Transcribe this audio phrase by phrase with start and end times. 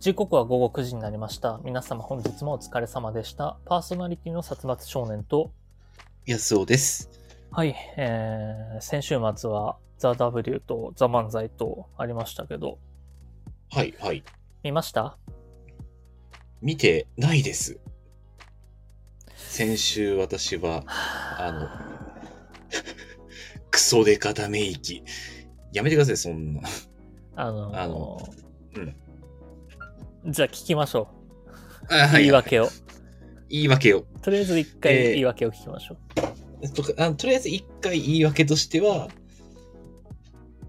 [0.00, 1.60] 時刻は午後9時になりました。
[1.62, 3.58] 皆様本日もお疲れ様でした。
[3.66, 5.52] パーソナリティの殺伐少年と、
[6.24, 7.10] 安尾です。
[7.50, 12.78] はい、えー、先週末はザ・ W とザ・漫才とありましたけど、
[13.70, 14.24] はい、はい。
[14.62, 15.18] 見ました？
[16.62, 17.78] 見てないです。
[19.36, 20.82] 先週私は、
[21.38, 21.68] あの、
[23.70, 25.04] クソデカため息。
[25.74, 26.62] やめてください、そんな。
[27.36, 28.18] あのーあの
[30.26, 31.08] じゃあ聞きましょ
[31.88, 31.98] あう。
[32.08, 32.68] はい言い訳を。
[33.48, 34.04] 言い訳を。
[34.22, 35.98] とりあえず一えー回言い訳を聞きましょう。
[36.62, 39.08] えっとあとりあえず一回言い訳としては、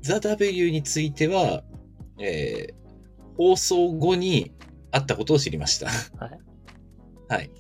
[0.02, 1.64] ザ・ W については、
[2.20, 2.82] えー
[3.38, 4.52] 放送後に
[4.92, 5.88] あったことを知りました。
[5.88, 6.40] はい。
[7.30, 7.52] はい。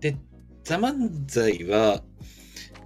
[0.00, 0.16] で、
[0.62, 0.94] ザ・漫
[1.28, 2.02] 才は、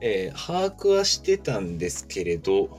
[0.01, 2.79] えー把握はしてたんですけれど、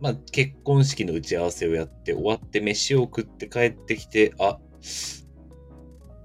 [0.00, 4.58] まあ、結婚式の打ち合わせをやって、終わって飯を食って帰ってきて、あ、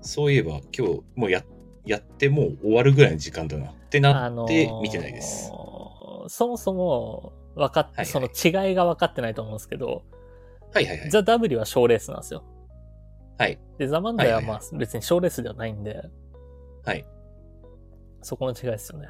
[0.01, 1.43] そういえば今日もうや
[1.85, 5.51] やってもう終わるぐらいの時間だなってなって見てないです。
[6.27, 10.03] そもそも、分かっ、はいはいその違いが分かってないと思うんですけど、
[10.73, 11.09] はいはいはい。
[11.09, 12.43] ザ・ W は賞レースなんですよ。
[13.37, 13.59] はい。
[13.77, 16.03] で、ザ・漫才ははいはいまあ別に賞レースではないんで、
[16.85, 17.05] はい。
[18.21, 19.09] そこの違いですよね。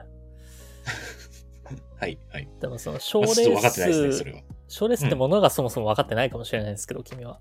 [1.99, 2.17] はい。
[2.29, 2.49] はい。
[2.59, 4.41] でもその賞レまあちょっと分かってないですね、ースそれ、は。
[4.73, 7.39] 賞レースってものがそもそも分かってないかもしれないですけど、君は。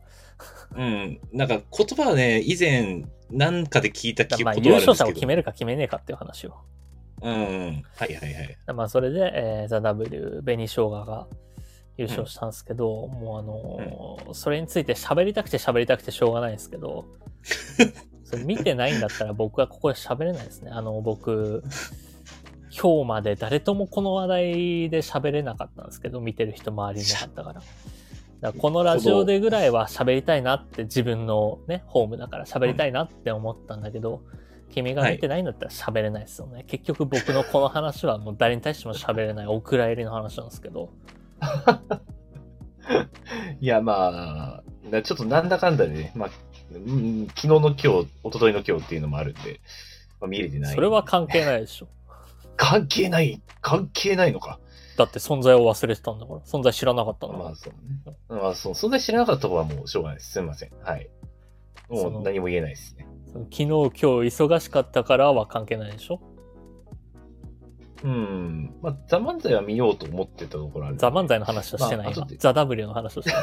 [0.77, 1.19] うん。
[1.33, 4.93] なんか言葉はね、以前、なんかで聞いた記憶まあはあるん優ですけど。
[4.93, 6.55] 勝者を決めるか決めねえかっていう話を。
[7.23, 7.83] うんうん。
[7.97, 8.59] はいはいはい。
[8.75, 11.27] まあそれで、えー、ザ・ W、紅生姜が
[11.97, 17.07] 優勝したんですけど、もうあのーそれについて喋りたくて喋りたくてしょうがないんですけど、
[18.25, 20.71] それ見てないんだったら僕はここで喋れないですね。
[20.71, 21.65] あの、僕、
[22.75, 27.61] 今日まで誰ともこの話題で喋れなかったんですけど、見てる人周りにいなかったから。
[27.61, 27.67] だか
[28.41, 34.23] らこのラジオでぐらいは喋りたいなって自分のね、ホームだから喋りたいなって思ったんだけど、
[34.71, 36.65] 君が見てないんだったら喋れないですよね。
[36.67, 40.89] 結局僕のこの話はもう誰に対しても喋れないお蔵入りの話なんですけど。
[43.61, 46.31] いや、まあ、なちょっとなんだかんだでね、まあ、
[46.73, 49.61] うん昨日の今日、一昨日の今日っていうのもあるんで、
[50.21, 50.75] まあ、見れてない。
[50.75, 51.89] それは関係ないでしょ。
[52.63, 54.61] 関係ない、関係ないのか。
[54.97, 56.41] だって存在を忘れてたんだから。
[56.41, 58.17] 存在知らなかったのまかあそうね。
[58.29, 60.31] まあそう、そんなに知らなかった方はもうしょうがないです。
[60.33, 60.71] すみません。
[60.81, 61.11] はい。
[61.89, 63.09] もう何も言えないですね。
[63.35, 63.41] ら。
[63.41, 66.21] 昨日、今日忙しかったからは関係ないでしょ？
[68.05, 68.75] うん。
[68.83, 70.97] まあ、ザ・漫才は見ようと思ってたところある。
[70.97, 73.37] ザ・漫才の話をしてない、今まあザ・ W の話をしてる。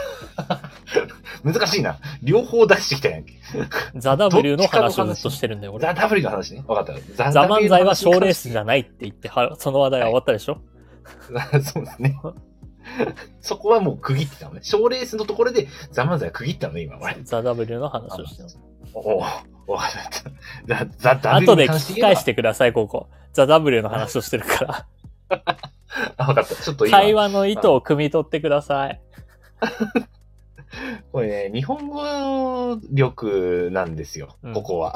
[1.54, 1.98] 難しいな。
[2.22, 3.34] 両方出してきたやんけ。
[3.96, 5.82] ザ・ W の話をずっとしてるんだよ、俺。
[5.84, 6.64] ザ・ W の話ね。
[6.68, 7.02] わかった。
[7.16, 10.62] ザザ・漫才は賞レースじゃないって言って、はその話題は終わったでしょ、
[11.30, 12.20] の話 そうですね。
[13.42, 14.62] そこはもう区切ってたのね。
[14.64, 16.98] 賞レースのところでザ・漫才は区切ったのね、今。
[17.00, 17.18] 俺。
[17.24, 18.50] ザ・ W の話をしてる。
[18.94, 19.24] おお、
[19.74, 19.92] わかっ
[20.68, 20.86] た。
[20.98, 23.10] ザ・ザ・ W 後で聞き返して言ください、ここ。
[23.34, 24.88] ザ・ W の話をしてるから。
[26.18, 26.56] あ、わかった。
[26.56, 26.98] ちょっと今。
[26.98, 29.02] 会話の意図を汲み取ってください。
[31.12, 34.96] これね、日本語力なんですようん、ここは。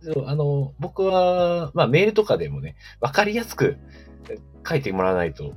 [0.00, 3.76] そうあの、僕は、まあメールとかでもね、わかりやすく
[4.30, 5.52] え書いてもらわないと、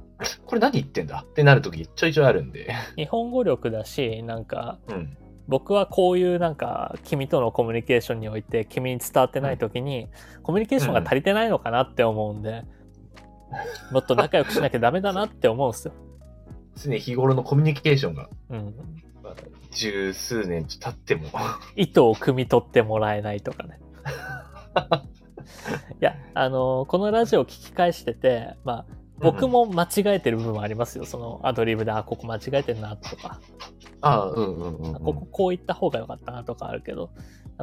[0.45, 1.25] これ何言ってんだ？
[1.27, 2.73] ってなるときちょいちょいあるんで。
[2.95, 5.17] 日本語力だし、なんか、うん。
[5.51, 10.07] 僕はこういうなんか君とのコミュニケーションにおいて君に伝わってない時に、
[10.43, 12.63] コミュニケーションが足りてないのかなって思うんで、
[13.91, 15.93] もっと仲良くしなきゃダメだなって思うんですよ。
[16.77, 18.73] 常日頃のコミュニケーションが、うん。
[19.21, 19.35] まあ
[19.71, 21.27] 十数年経っても。
[21.75, 23.77] 意図を汲み取ってもらえないとかね。
[25.99, 31.05] いや、あのこのラジオを聞き返してて、まあ、僕も間違えてる部分もありますよ。
[31.05, 33.39] そのアドリブで、あ、ここ間違えてるなとか、
[34.01, 34.99] ああ、うんうんうん、うん。
[34.99, 37.11] こここう言った方が良かったなとかあるけど、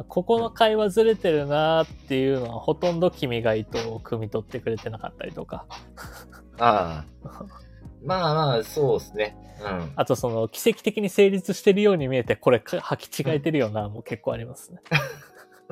[0.07, 5.65] ここの会話ずれてるなっていうのはほとんど君が意図を汲み取ってくれてなかったりとか、
[6.57, 7.45] ああ。
[8.03, 9.35] まあまあ、そうですね。
[9.61, 9.91] うん。
[9.95, 14.79] あとその奇跡的に成立してるように見えて、これか履き違えてるよな、もう結構ありますね。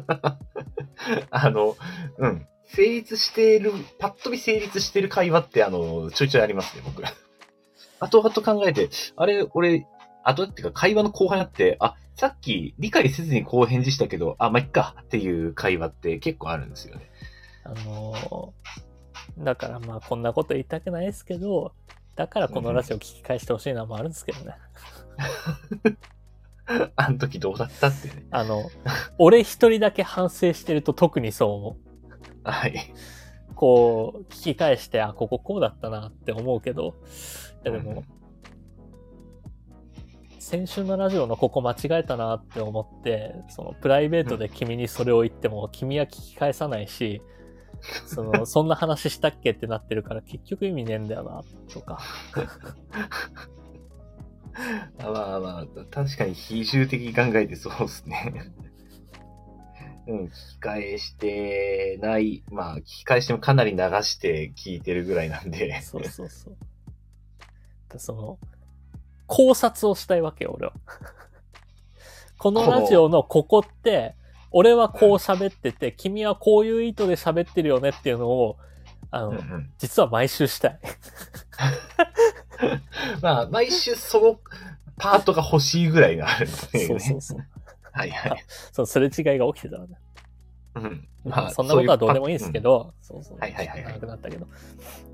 [1.31, 1.75] あの、
[2.17, 2.47] うん。
[2.67, 7.03] 成立している、パッと見成立している会話って、あの、ちょいちょいありますね、僕。
[7.99, 9.87] 後々考えて、あれ、俺、
[10.23, 17.09] 後っていうか会話の後半になって、あ、さっき理解せずにこう返事したけど、あ、まあ、いっかっていう会話って結構あるんですよね。
[17.63, 18.53] あの
[19.39, 21.73] だからまあこんなこと言いたくないですけど、
[22.15, 24.55] だからこのラジオ聞き返してほしいのもあるんですけどね。
[26.95, 28.25] あの時どうだったってね。
[28.31, 28.69] あの、
[29.17, 31.86] 俺一人だけ反省してると特にそう思う。
[32.51, 32.93] はい。
[33.55, 36.95] こう、聞き返して、あ、こここうだったなって思うけど、
[37.65, 38.03] いやでも、
[40.39, 47.21] 先週のラジオのここ間違えたなって思って、そのプライベートで君にそれを言っても、君は聞き返さないし、
[48.05, 51.43] その、 そんな話したっけってなってるから結局意味ねえんだよな、
[51.73, 51.99] とか。
[54.99, 58.51] あ まあまあ、確かに比重的に考えてそうですね。
[60.07, 62.43] うん、聞き返してない。
[62.49, 65.81] まあ、聞き返してもかなり流して聞いてるぐらいなんで。
[65.81, 66.55] そうそうそう。
[67.91, 68.37] でその、
[69.27, 70.73] 考察をしたいわけよ、俺は。
[72.39, 74.15] このラジオのここって、
[74.51, 78.57] 俺はこう喋ってて、君はこういう意図で喋ってるよねっていうのを、
[79.11, 80.79] あの、うんうん実は毎週したい。
[83.21, 84.39] まあ、毎週その
[84.97, 86.85] パートが欲しいぐらいがあるんですね。
[86.85, 87.45] そうそうそう。
[87.97, 88.43] はいはい。
[88.71, 89.97] そのすれ違いが起きてたらね。
[90.75, 91.07] うん。
[91.25, 92.69] まあ、そんなことはどうでもいいんですけど。
[92.69, 93.37] ど、そうそう。
[93.39, 94.47] はいはいはいはいなったけど。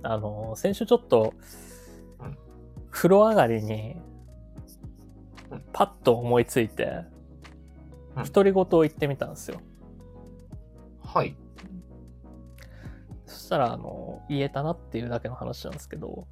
[0.04, 1.34] あの、先週ちょっと
[2.20, 2.38] うん、
[2.92, 3.96] 風呂上がりに
[5.52, 7.14] うん、パッと思いついて、うん
[8.32, 9.60] 独り言を言ってみたんですよ。
[11.04, 11.36] はい。
[13.26, 16.28] そしたら、あの、言えたなっていうだけの話なんですけど、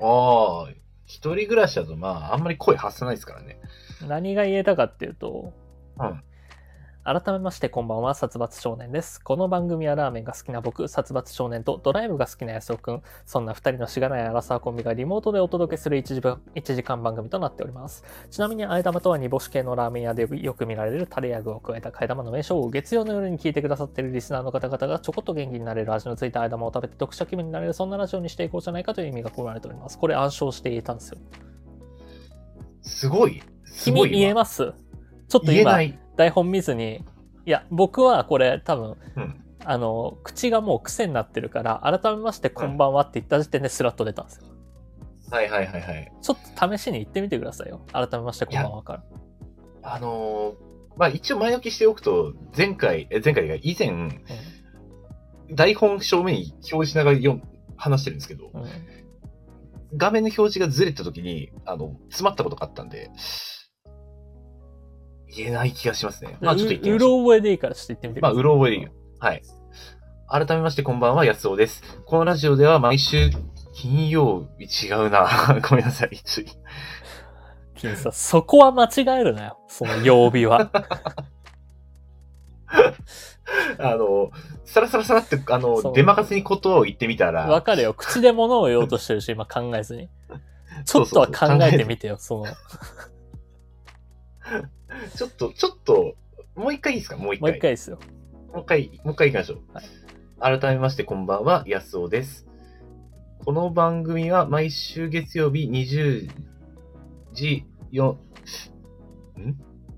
[0.00, 0.70] ああ、
[1.06, 3.60] 一人暮らしだとまあ、あんまり声発さないですからね。
[4.02, 5.52] 何が言えたかっていうと、
[5.98, 6.22] うん。
[7.06, 9.22] 改めましてこんばんは、殺伐少年です。
[9.22, 18.04] この番組はラーメンが好きな僕、殺伐少年とドライブが好きな安尾くん、そんな二人のしがないアラサーコンビがリモートでお届けする 1, 時間1時間番組となっております。
[18.30, 29.98] ちなみに、あえ玉とは煮干し系のラーメン屋でよく見られるタレや具を加えた替え玉の名称を月曜の夜に聞いてくださっているリスナーの方々がちょこっと元気になれる味のついたあえ玉を食べて読者気分になれるそんなラジオにしていこうじゃないかという意味が込められております。
[29.98, 31.18] これ暗唱して言えたんですよ。
[32.80, 33.42] すごい。
[33.82, 34.72] 君言えます
[35.28, 35.78] ちょっと今。
[36.16, 37.04] 台本見ずに、
[37.44, 39.44] いや、僕はこれ多分、うん。
[39.64, 44.44] あの、口がもう癖になってるから、改めましてこんばんはって言った時点でスラッと出たんですよ。
[45.30, 46.12] はいはいはいはい。
[46.22, 47.80] ちょっと試しに言ってみてくださいよ。
[47.92, 49.04] 改めましてこんばんはから。
[49.82, 53.90] あのーまあ一応前置きしておくと、前回、え前回が以前、
[55.50, 57.42] 台本正面に表示しながら読ん
[57.76, 58.68] 話してるんですけど、うんうん
[59.96, 63.12] 画面の表示がずれた時に、あの、詰まったことがあったんで、
[65.36, 66.36] 言えない気がしますね。
[66.40, 67.20] まあちょっと言ってみましょう。
[67.20, 68.40] うろ覚えでいいからちょっと言ってみてくまあ、ださい。
[68.40, 68.90] うろ覚えでいいよ。
[69.18, 69.42] はい。
[70.28, 71.82] 改めましてこんばんは、安尾です。
[72.06, 73.30] このラジオでは毎週
[73.74, 75.28] 金曜日違うな。
[75.68, 76.16] ごめんなさい。
[76.24, 76.46] つい
[77.74, 79.58] 君さ、そこは間違えるなよ。
[79.68, 80.70] その曜日は。
[83.78, 84.30] あの、
[84.64, 87.94] さらさらさらって、あそうの、出まかせにことを言ってみたわら、かるよ。
[87.94, 90.08] 口で物を言おうとしてるし、 今考えずに。
[90.84, 92.46] ちょっとは考えてみてよ、その。
[95.16, 96.16] ちょっと、ちょっと、
[96.54, 97.16] もう一回いいですか？
[97.16, 97.58] もう一もう回。
[97.58, 97.98] 一回ですよ。
[98.52, 99.60] もう一回、もう一回行きましょう。
[100.40, 102.46] 改めましてこんばんは、安尾です。
[103.44, 106.30] この番組は毎週月曜日20
[107.32, 108.16] 時4、ん？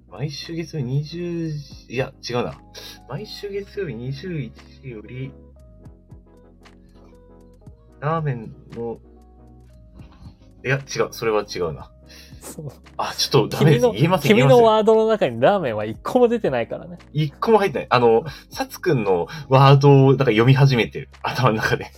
[0.08, 2.60] 毎週月曜日20時、いや、違うな。
[3.08, 5.32] 毎週月曜日21時より、
[8.00, 9.00] ラーメンの、
[10.64, 11.92] いや、違う、それは違うな。
[12.40, 13.82] そうあ、ちょっとダメです。
[13.82, 14.36] 君の、言えません。
[14.36, 16.98] 君のワードの中にラーメンは一個も出てないからね。
[17.12, 17.86] 一個も入ってない。
[17.90, 21.08] あの、サツくんのワードをなんか読み始めてる。
[21.22, 21.90] 頭の中で。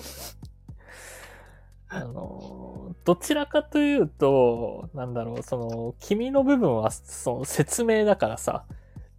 [1.88, 8.64] あの、どちらかというと、なんだろう、その、君の部分は、その説明だからさ、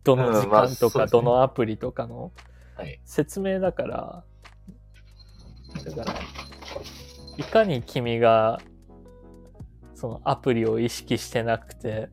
[0.03, 2.31] どの時間とか、どのアプリとかの
[2.79, 2.99] はい。
[3.03, 4.23] 説明だから、
[5.85, 6.19] だから、
[7.37, 8.61] いかに君が、
[9.99, 12.09] そのアプリを意識してなくて、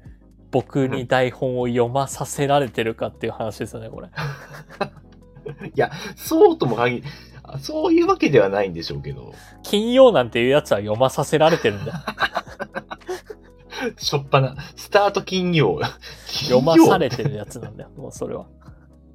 [0.51, 4.09] 僕に台本を読まさせられてるかっていう話ですよね、これ。
[5.73, 7.05] いや、そうとも限り、
[7.45, 11.99] あそういうわけではないんでしょうけど、金曜なんていうやつは読まさせられてるんだよ。
[13.99, 15.81] しょっぱな、スタート金曜。
[16.27, 18.47] 読まされてるやつなんだよ、もうそれは。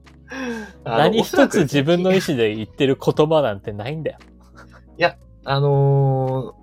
[0.85, 4.17] 何一つ自分の意思で言ってる言葉なんてないんだよ。
[5.43, 6.55] あの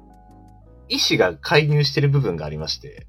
[0.88, 3.06] ー意思が介入してる部分がありまして、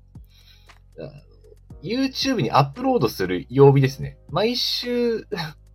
[1.81, 4.17] YouTube にアップロードする曜日ですね。
[4.29, 5.27] 毎週、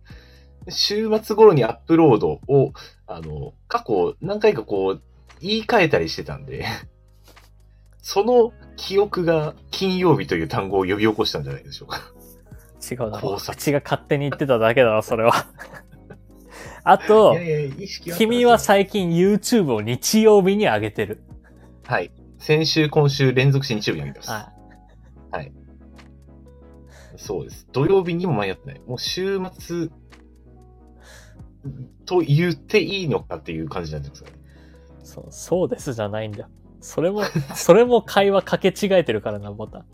[0.69, 2.73] 週末頃にアップロードを、
[3.07, 5.01] あの、過去何回かこう、
[5.41, 6.65] 言い換えたりしてたんで、
[8.01, 12.01] その記憶が金曜日という単語を呼び起こしたんじゃないでしょうか。
[12.89, 13.39] 違うだろ考。
[13.39, 15.33] 察口が勝手に言ってただけだろ、それは。
[16.83, 17.69] あといや、い
[18.05, 21.23] や、君は最近 YouTube を日曜日に上げてる。
[21.87, 22.11] はい。
[22.39, 24.31] 先週、今週連続して日曜日に上げてます。
[24.31, 24.51] は
[27.17, 27.67] そうです。
[27.71, 28.81] 土曜日にも間に合ってない。
[28.87, 29.89] もう週末
[32.05, 34.43] と言っていいのかっていう感じになってますからね。
[35.03, 35.05] い。
[35.05, 36.49] そう、そうですじゃないんだよ。
[36.81, 37.23] それも、
[37.55, 39.85] それも会話かけ違えてるからな、ボタン。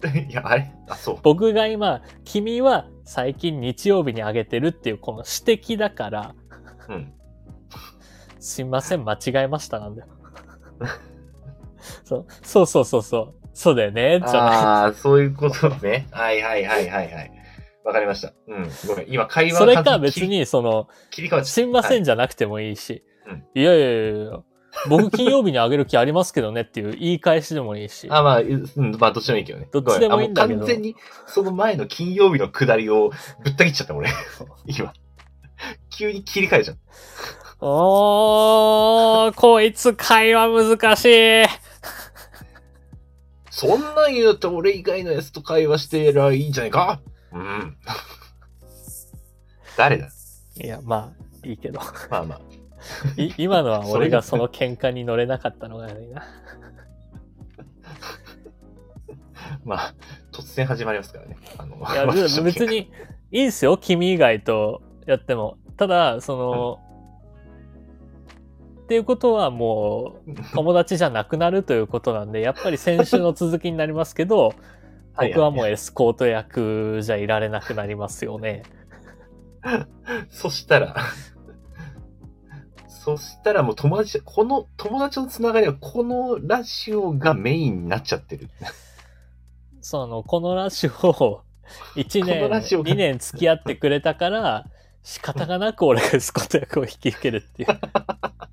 [0.30, 0.72] いや、あれ？
[0.88, 1.18] あ、そう。
[1.22, 6.34] 僕が今、君は最近日曜日にあげてるっていうこの指摘だから、
[6.88, 7.12] うん。
[8.38, 10.08] すいません、間違えましたなんだよ。
[12.04, 13.34] そうそうそうそうそう。
[13.52, 14.20] そうだよね。
[14.22, 16.06] ああ、そういうことね。
[16.10, 17.32] はいはいはいはいはい。
[17.84, 18.32] わかりました。
[18.48, 18.70] うん。
[18.86, 19.06] ごめん。
[19.08, 24.40] 今、会話それか別に、その、切り替わすいませんはじゃなくてもいいし、うんいやいやいやいや、
[24.88, 28.08] 僕金曜日にあげる気ありますけどねっていう言い返しでもいいし。
[28.10, 29.68] あ、まあ、うん、まあ、どっちでもいいけどね。
[29.72, 30.96] どっちでもいいんだけど完全に、
[31.26, 33.10] その前の金曜日の下りを
[33.44, 34.10] ぶった切っちゃった、俺。
[34.66, 34.92] 今。
[35.90, 36.80] 急に切り替えちゃった。
[37.66, 41.69] おー、こいつ会話難しい。
[43.60, 47.02] そんなん言うと俺以外のやつと会話してりゃいいんじゃないか？
[47.30, 47.76] うん。
[49.76, 50.08] 誰だ？
[50.56, 51.78] いや、まあ、いいけど。
[52.10, 52.40] まあまあ。
[53.20, 56.24] い今のは俺がその喧嘩に乗れなかったのが悪いな。
[59.62, 59.94] まあ、
[60.32, 61.36] 突然始まりますからね。
[61.58, 62.06] あの、いや、
[62.42, 62.90] 別に
[63.30, 65.58] いいんすよ、君以外とやっても。
[65.76, 66.80] ただ、その、
[68.90, 74.52] っていうことはもう友達じゃなくなるということなんで、やっぱり先週の続きになりますけど、
[75.14, 78.64] はい僕はもうエスコート役じゃいられなくなりますよね。
[80.28, 80.96] そしたら、
[82.88, 88.48] そしたらもう友達、この友達のつながりはこのラジオがメインになっちゃってる。
[89.80, 91.42] その、このラジオを
[91.94, 94.66] 1こ年、のラジオが2年付き合ってくれたから、
[95.04, 97.68] 仕方がなく俺がエスコート役を引き受けるっていう。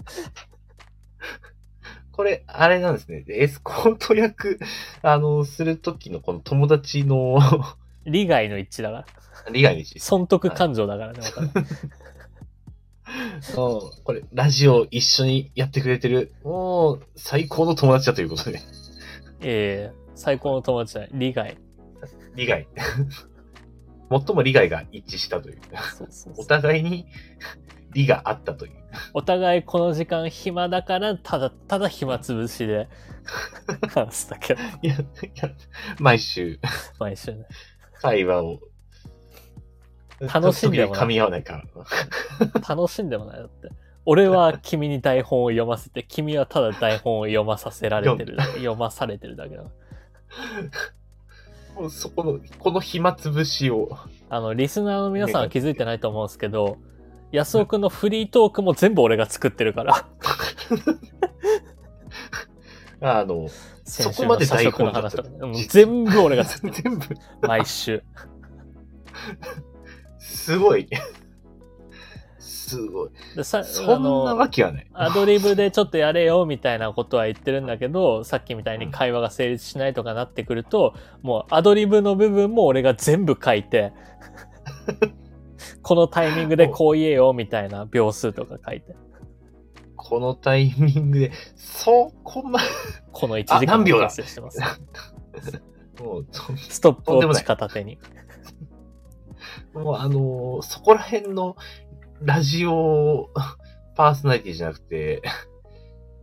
[2.12, 3.24] これ、あれなんですね。
[3.28, 4.60] エスコート役、
[5.02, 7.40] あの、するときのこの友達の
[8.06, 9.06] 利害の一致だか
[9.46, 9.52] ら。
[9.52, 10.00] 利害の一致。
[10.00, 11.54] 損得感情だからね、わかるうん
[14.04, 18.60] これ、ラジオ一緒にやってくれてる、もう、最高の友達だということで。
[19.42, 21.12] ええ最高の友達じゃない。
[21.14, 21.58] 利害。
[22.36, 22.68] 利害。
[24.10, 25.60] 最も利害が一致したという。
[25.96, 27.06] そうそうおそう互いに
[27.98, 28.74] 利があったという。
[29.14, 32.88] お互いこの時間暇だから、ただ、ただ暇つぶしで
[33.94, 34.54] 話すだけ。
[34.82, 34.98] いや、い
[35.36, 35.50] や
[36.00, 36.60] 毎週、
[37.00, 37.46] 毎週ね。
[38.00, 38.60] 会話を。
[40.20, 41.64] 楽しんでもない噛み合わないか
[42.40, 42.76] ら。
[42.76, 43.70] 楽しんでもないだって。
[44.06, 48.38] 俺は君に台本を読ませて、君はただ台本を読まさせられてる。
[48.54, 49.64] 読まされてるだけだ。
[51.76, 53.90] もうそこの、この暇つぶしを。
[54.30, 56.78] あの、リスナーの皆さんは気づいてないと思うんですけど、
[57.32, 60.08] 安尾くんのフリートークも全部俺が作ってるから。
[63.20, 63.48] あの、
[63.84, 66.98] そこまで台の社食の本だった話とか、うん実全部俺が作ってる。
[66.98, 67.08] 全部、
[67.48, 68.04] 毎週。
[70.20, 70.88] すごい。
[72.40, 73.10] すごい。
[73.36, 74.88] でさそんなあのわけはない。
[74.94, 83.94] アドリブでちょっとやれよみたいなことは言ってるんだけど、さっきみたいに会話が成立しないとかなってくると、もうアドリブの部分も俺が全部書いて、
[85.82, 88.96] このタイミングでこう言えよみたいな秒数とか書いて、
[89.96, 92.60] このタイミングで、そこま
[93.12, 94.10] この1あ時間何秒だ？
[94.10, 94.60] してます。
[96.00, 97.98] もう、とストップウォッチ片手に。
[99.74, 101.56] もうあのーそこら辺の
[102.22, 103.30] ラジオ
[103.96, 105.22] パーソナリティじゃなくて、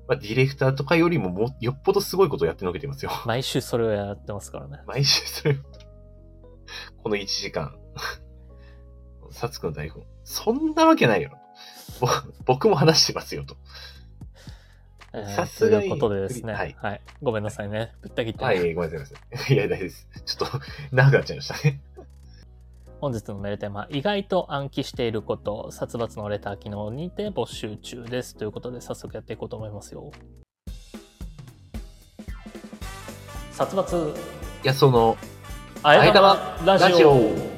[0.08, 3.10] まあ、ディレクターとかよりももよっぽどすごいことをやってのけてますよ。
[3.26, 4.78] 毎週それをやってますからね。
[4.86, 5.56] 毎週それを
[7.02, 7.76] この1時間。
[9.34, 10.04] サツくんの台本。
[10.22, 11.36] そんなわけないよ。
[12.00, 12.06] ぼ
[12.46, 13.56] 僕も話してますよと。
[15.12, 16.74] えーさすがにということでですね、ははいい、
[17.22, 17.92] ごめんなさいね。
[18.00, 19.14] ぶった切って、はい、ごめんなさ
[19.48, 19.52] い。
[19.52, 20.08] いいや、大丈夫です。
[20.24, 20.58] ちょっと、
[20.92, 21.80] 長くなっちゃいましたね。
[23.00, 28.36] 本日のメールテーマ、意外と暗記していること、殺伐のレター機能にて募集中です。
[28.36, 30.10] ということで、早速やっていこうと思いますよ。
[33.52, 34.14] 殺伐、い
[34.62, 35.16] や、その、
[35.82, 37.53] あやあや玉玉ラジオ。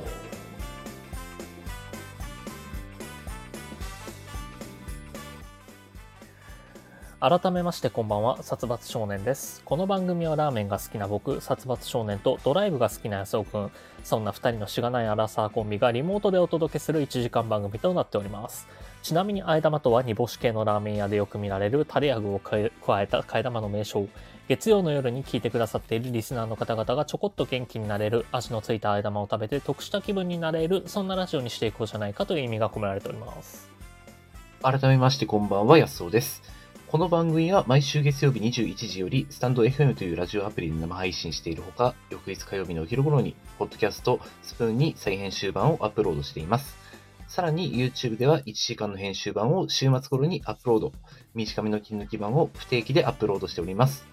[7.18, 9.62] 改めましてこんばんは、殺伐少年です。
[9.64, 13.70] この番組はラーメンが好きな僕、殺伐少年とドライブが好きな安尾くん、
[14.04, 18.68] そんな二人のしがないアラサーコンビがリモートでお届けする1時間番組となっております。
[19.02, 22.70] ちなみに、あえ玉とは煮干し系のラーメン屋でよく見られるタレや具を加え
[23.06, 24.08] た替え玉の名称。
[24.46, 33.70] 月曜の夜に聞いてくださっているリスナーの方々がちょこっと元気になれる、味のついたあえ玉を食べて得した気分になれる、そんなラジオにしていこうじゃないかという意味が込められております。
[34.62, 36.55] 改めましてこんばんは、安尾です。
[36.88, 46.76] この番組は毎週月曜日21時より、スタンド FM というラジオアプリで生配信しているほか、翌日火曜日のお昼頃に、ポッドキャスト、スプーンに再編集版をアップロードしています。
[47.26, 50.92] さらに YouTube では1時間の編集版を週末頃にアップロード。
[51.34, 54.06] 短めの切り抜き版を不定期でアップロードしております。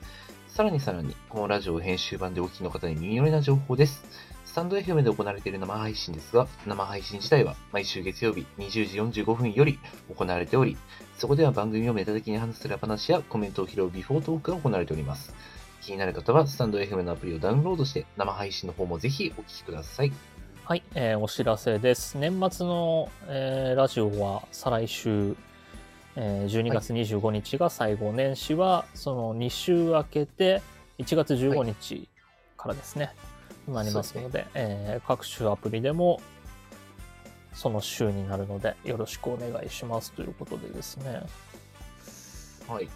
[0.48, 4.03] さらにさらに、このラジオ編集版でお聞きの方に耳寄りな情報です。
[4.46, 9.77] スタンド FM で行われている生配信ですが、生配信自体は毎週月曜日20時45分より
[10.15, 10.75] 行われており、
[11.17, 15.34] そこでは番組をメタ的に話す裏話やコメントを拾うビフォートークが行われております。
[15.82, 20.12] 気になる方は、スタンド FM のアプリをダウンロードして、生配信の方もぜひお聞きください。
[20.63, 22.17] はい、えーお知らせです。
[22.17, 25.36] 年末の、えーラジオは再来週、
[26.15, 30.62] えー12月25日が最後、年始はその2週明けて
[31.00, 32.08] 1月15日
[32.58, 33.13] からですね、
[33.67, 36.22] なりますので、えー各種アプリでも
[37.53, 41.22] その週になるのでよろしくお願いしますということでですね、
[42.67, 42.89] はい。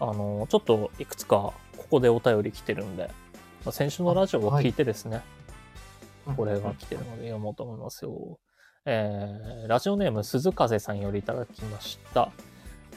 [0.00, 3.10] あの、ちょっといくつかここでお便り来てるんで、
[3.64, 5.22] まあ先週のラジオを聞いてですね、
[6.36, 8.38] これが来てるので読もうと思いますよ。
[8.86, 12.30] えーラジオネーム鈴風さんよりいただきました。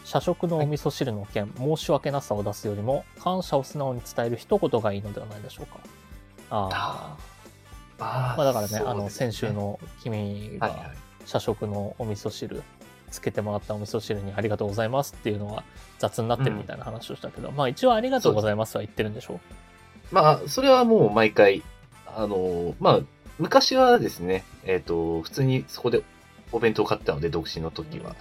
[0.04, 5.80] 社食のお味噌汁の件、申し訳なさを出すよりも、感謝を素直に伝える一言がいいのではないでしょうか。
[6.50, 7.37] ああ。
[8.00, 10.98] あまあだからね、あの、先週の君はいがはい。
[11.26, 12.64] 社食のお味噌汁、
[13.12, 15.64] つけてもらったお味噌汁にありがとうございますっていうのは
[16.00, 19.40] 雑になってるみたいな話をしたけど、まあ一応ありがとうございますは言ってるんでしょう。
[20.12, 21.64] まあ、それはもう毎回、
[22.06, 23.00] あの、まあ、
[23.40, 26.02] 昔はですね、えっ、と、普通にそこで
[26.52, 28.16] お弁当を買ったので、独身の時は。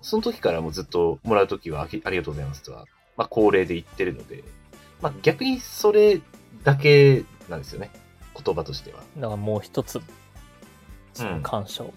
[0.00, 2.86] その時からもうずっともらう時はありがとうございますとは、
[3.16, 4.44] まあ、恒例で言ってるので、
[5.02, 6.20] まあ、逆にそれ
[6.62, 7.90] だけなんですよね。
[8.44, 9.00] 言葉としては。
[9.16, 10.00] だからもう一つ、
[11.14, 11.92] その感謝を。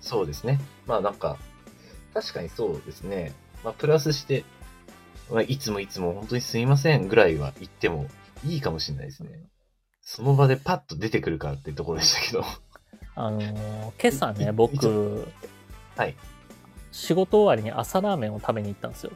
[0.00, 0.60] そうですね。
[0.86, 1.36] まあなんか、
[2.14, 3.32] 確かにそうですね。
[3.64, 4.44] まあプラスして、
[5.30, 8.06] まあいつもいつも本当にすみませんぐらいは言っても
[8.44, 9.30] いいかもしれないですね。
[10.02, 12.44] その場でパッと出てくるからっていうところでしたけど。
[13.14, 15.28] あのー今朝ね、いい僕、
[15.96, 16.16] はい。
[16.90, 19.12] 仕事終わりに朝ラーメンを食べに行ったんですよ。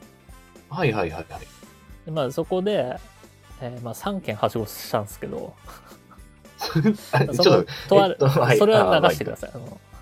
[0.68, 1.40] はいはいはいはい。
[2.04, 2.96] でまあそこで、
[3.60, 5.85] えーまあ3軒はしごしたんですけど、あ
[7.42, 9.50] ちょっと、とある、えっとはいそれは流してください。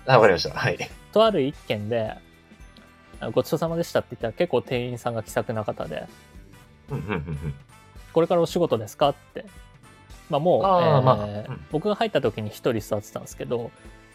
[0.07, 0.57] あわかりました。
[0.57, 0.77] はい。
[1.11, 2.13] とある一軒で、
[3.19, 6.07] あごちそうさまでしたって言ったら結構店員さんが気さくな方で。
[8.13, 9.45] これからお仕事ですかって。
[10.29, 13.71] まあもう、えーまあうん僕が入った時に一人座ってたんですけど、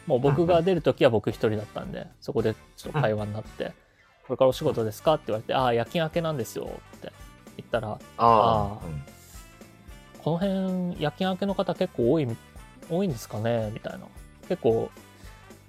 [0.07, 3.73] もう僕が出る時は僕一人だったんで、そこでちょっと会話になって、
[4.27, 6.65] これからお仕事ですかって言われて、ああ、夜勤明けなんですよ
[6.97, 7.13] って
[7.57, 9.05] 言ったら、あああ、うん
[10.23, 12.37] この辺夜勤明けの方結構多いみ、
[12.91, 14.01] 多いんですかねみたいな。
[14.49, 14.91] 結構、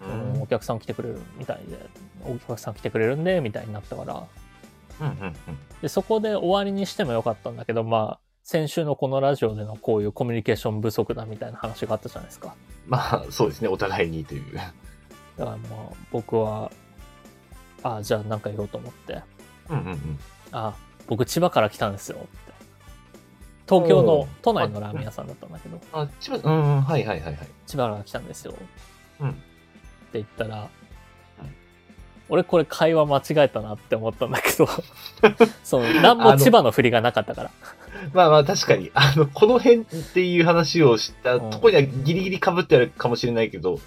[0.02, 1.78] うんうんお客さん来てくれるみたいで、
[2.26, 4.28] お客さん来てくれるんで、みたいになったから、
[5.00, 5.36] うんうんうん。
[5.82, 12.56] で、そこで終わりにしてもよかったんだけど、まあ、先週のこのラジオでのこういうコミュニケーション不足だみたいな話があったじゃないですか。
[12.88, 13.68] まあ、そうですね。
[13.68, 14.56] お互いにという。
[14.56, 14.74] だか
[15.38, 15.58] らま
[15.92, 16.72] あ、僕は、
[17.84, 19.22] ああ、じゃあなんか言おうと思って、
[19.70, 20.20] うんうんうん。
[20.52, 20.76] ああ、
[21.08, 22.51] 僕千葉から来たんですよって。
[23.70, 27.48] 東京おのー都内のラーメン屋さんだったんだけど、あ、千葉、うんうん、はいはいはいはい。
[27.68, 28.54] 千葉から来たんですよ
[29.20, 29.30] うん。
[29.30, 29.40] って
[30.14, 30.70] 言ったら、
[32.32, 34.66] 俺これ会話間違えたなって思ったんだけど、
[35.66, 37.52] その、何も千葉の振りがなかったから。
[38.14, 43.82] まあまあ確かに、あの、この辺っていう話をしたところにはギリギリ被ってあるかもしれないけど、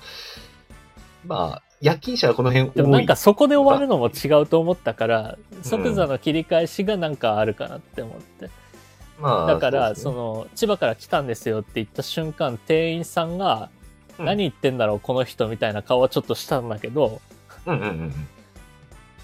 [1.26, 2.74] まあ、夜勤者はこの辺多い。
[2.76, 8.50] でもなんかそこで終わるのも違うと思ったから、即座の切り返しがなんかあるかなって思って。
[9.24, 13.70] まあ、だから、ねその、千葉から来たんですよって言った瞬間、店員さんが、
[14.18, 17.20] うん何言ってんだろう、この人みたいな顔はちょっとしたんだけど、
[17.66, 18.08] うんうんうんうん。
[18.10, 18.12] い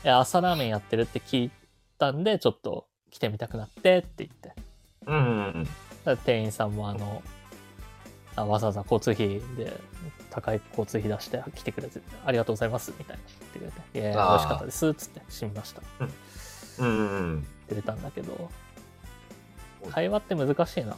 [0.03, 1.51] や朝ラーメンやってるって聞い
[1.97, 4.53] たんで、ちょっと来てみたくなってって言って。
[5.07, 5.69] うんうんうん。
[6.05, 7.23] ら店員さんもあの、
[8.37, 9.73] あわざわざ交通費で
[10.31, 15.83] 高い交通費出して来てくれてありがとうございますみたいな言ってくれて、いや美味しかったですっつって閉めました。
[16.01, 17.47] うんうんうん。
[17.69, 18.51] 出れたんだけど、
[19.90, 20.97] 会話って難しいな。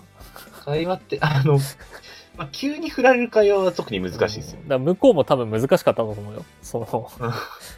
[0.65, 1.59] 会話って、あの、
[2.37, 4.69] まあ、急に振られる会話は特に難しいですようん。
[4.69, 6.45] だから向こうも多分難しかったと思うよ。
[6.63, 7.33] その、う ん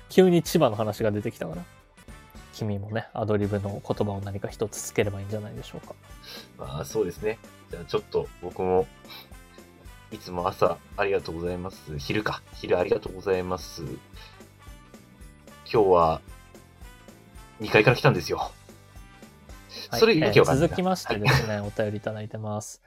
[0.08, 1.62] 急に千葉の話が出てきたから。
[2.54, 5.94] 君もね、アドリブの言葉を何か一つつければいいんじゃないでしょうか。
[6.56, 7.38] まあ、そうですね。
[7.70, 8.86] じゃあちょっと僕も、
[10.12, 11.98] いつも朝ありがとうございます。
[11.98, 12.42] 昼か。
[12.54, 13.82] 昼ありがとうございます。
[15.70, 16.20] 今日は、
[17.60, 18.52] 2階から来たんですよ。
[19.90, 22.82] はいそれえー続きましてですね、お便りいただいてます。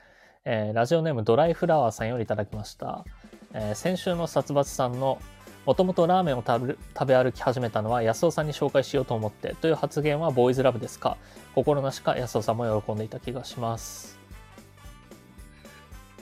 [0.45, 3.05] えーラジオネームドライフラワーさんよりいただきました。
[3.53, 5.19] えー先週の殺伐さんの
[5.65, 11.17] もともとラーメンを食べる食べ歩き始めたのは安尾さんに紹介しようと思ってという発言はボーイズラブですか？
[11.55, 14.17] 心なしか安尾さんも喜んでいた気がします。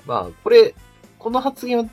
[0.07, 0.75] まあ、これ、
[1.17, 1.85] この発言は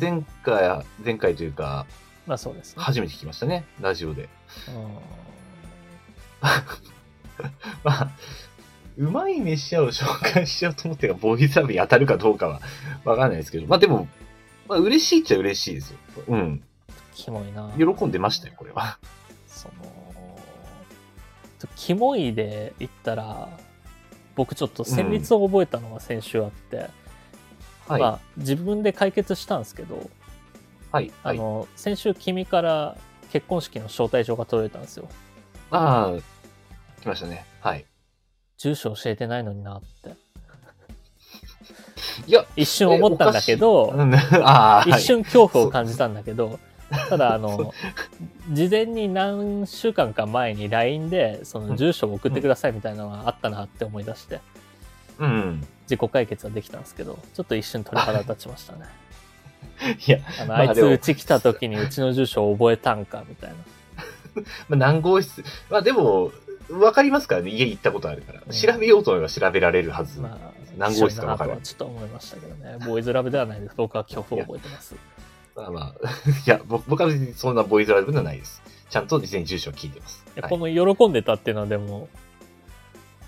[0.00, 1.86] 前回、前回というか、
[2.26, 4.28] まあそうです、ね、初めて聞きましたね、ラジオで。
[7.84, 8.10] まあ、
[8.96, 12.60] うまい飯屋を紹介しようと思ってが、ボーイズラブに当たるかどうかは
[13.04, 14.08] わかんないですけど、まあでも、
[14.68, 15.98] まあ嬉しいっちゃ嬉しいですよ。
[16.28, 16.62] うん。
[17.14, 17.70] キモいな。
[17.76, 18.98] 喜んでましたよ、これは。
[19.46, 20.38] その、
[21.76, 23.48] キモいで言ったら、
[24.34, 26.82] 僕ちょっと旋律を覚えたのが先週あって、うん
[27.88, 30.10] はい、まあ自分で解決したんですけど、
[30.90, 31.10] はい。
[31.22, 32.96] あの、先週君から
[33.32, 35.08] 結婚式の招待状が届いたんですよ。
[35.70, 36.20] ああ、
[37.02, 37.44] 来ましたね。
[37.60, 37.84] はい。
[38.56, 40.14] 住所教えてないのになって。
[42.26, 43.92] いや、一瞬思ったんだけど、
[44.86, 46.58] 一瞬恐怖を感じたんだけど、
[47.08, 47.72] ただ、あの、
[48.50, 54.40] 事前に何週間か前に LINE で、その住所を送ってくださいみたいなのがあったなって思い出して、
[55.18, 55.66] うん。
[55.84, 58.86] 自己解決はできたんですけど、ちょっと一瞬鳥肌立ちましたね。
[60.06, 63.56] いや、あの、あいつうち来た時にうちの住所を覚えたんか、みたいな。
[64.68, 66.30] まあ、何号室、まあでも、
[66.70, 68.42] わかりますからね、家行ったことあるから。
[68.46, 70.20] うん、調べようと思えば調べられるはず。
[70.20, 71.58] まあ、何号室かわかる。
[71.62, 72.76] ちょっと思いましたけどね。
[72.86, 73.74] ボーイズラブではないです。
[73.76, 74.94] 僕は恐怖を覚えてます。
[75.54, 76.10] まあまあ、
[76.46, 78.62] いや、僕は別にそんなボーイズラブではないです。
[78.88, 80.24] ちゃんと事前に住所を聞いてます。
[80.40, 82.08] はい、この喜んでたっていうのはでも。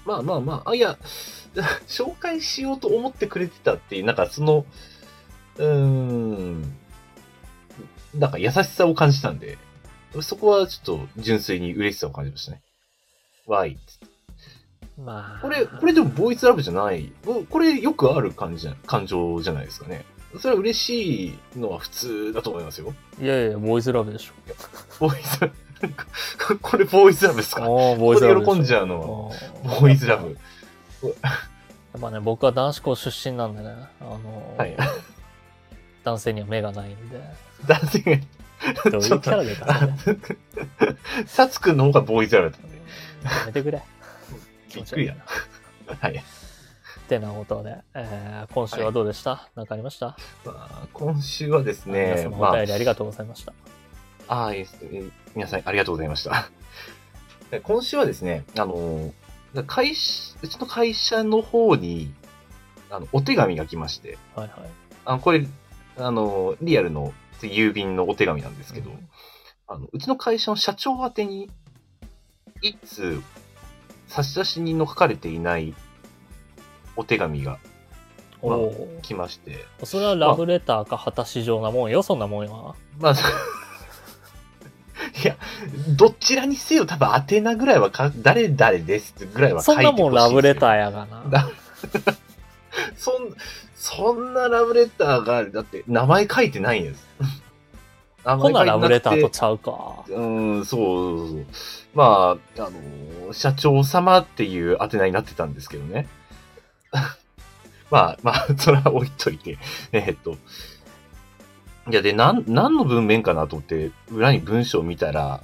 [0.05, 0.99] まあまあまあ、あ、いや、
[1.87, 4.66] 紹介しようと思ってくれてたっていう、なんかその、
[5.57, 6.62] うーん、
[8.14, 9.59] なんか優しさを感じたんで、
[10.20, 12.62] そこはちょっと純粋に嬉しさを感じましたね。
[13.47, 13.77] わい。
[15.03, 15.43] まあ。
[15.43, 17.13] これ、これでもボーイズラブじゃない。
[17.51, 20.05] これよくある感じ感情じゃないですかね。
[20.41, 21.27] それは嬉し
[21.57, 22.93] いのは普通だと思いますよ。
[23.21, 24.33] いやいや、ボーイズラブでしょ。
[24.99, 25.55] ボーイズラブ。
[26.61, 27.63] これボーイズラブですか？
[27.69, 28.45] ボーイズラブ。
[28.45, 29.05] 喜んじゃうのは、
[29.63, 30.31] ボーイズラブ。
[30.31, 31.13] や
[31.99, 33.69] っぱね、僕は男子校出身なんでね、
[34.01, 34.77] あのーはい、
[36.03, 37.21] 男性には目がないんで。
[37.67, 39.89] 男性がどういうキャラでか
[41.27, 42.74] サツくんの方がボーイズラブだった。
[43.25, 43.83] やめてくれ。
[44.75, 45.25] びっくりやな。
[45.97, 46.17] はい。
[46.17, 49.49] ってなことで、えー、今週はどうでした？
[49.55, 53.53] 何、はい、かありました、まあ、今週はですね、皆様お便りありがとうございました。
[54.27, 55.03] まあ、あいいですね。
[55.35, 56.51] 皆さんありがとうございました。
[57.63, 59.13] 今週はですね、あの、
[59.67, 62.13] 会社、うちの会社の方に、
[62.91, 64.71] あの、お手紙が来まして、はいはい。
[65.05, 65.47] あの、これ、
[65.99, 69.09] あの、リアルの郵便のお手紙なんですけど、うん、
[69.69, 71.51] あの、うちの会社の社長宛てに、
[72.64, 73.20] いつ、
[74.09, 75.74] 差出人の書かれていない
[76.96, 77.59] お手紙が、
[78.42, 78.57] まあ、
[79.03, 79.66] 来まして。
[79.85, 82.50] それはラブレターか果たし状なもんよ、そんなもんや。
[82.98, 83.12] まあ、
[85.22, 85.37] いや、
[85.96, 91.50] どちらにせよ多分宛名ぐらいはか、誰々ですぐらいは書いてほしいそんなもんラブレターやがな。
[92.96, 93.37] そん、
[93.77, 95.44] そんなラブレターが。
[95.44, 97.07] だって名前書いてないんです。
[98.25, 100.05] 名前書いてなラブレターとちゃうか。
[100.09, 100.77] うん、そ
[101.15, 101.47] うそう
[101.95, 102.71] まあ、あ
[103.27, 106.09] の社長様っていう宛名になってたんですけどね。
[107.91, 109.59] まあ、まあ、それは置いといて。
[109.93, 110.37] えー、っと。
[111.91, 115.43] いや、で、なん、何の文面かなと思って、裏に文章を見たら、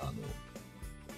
[0.00, 0.12] あの、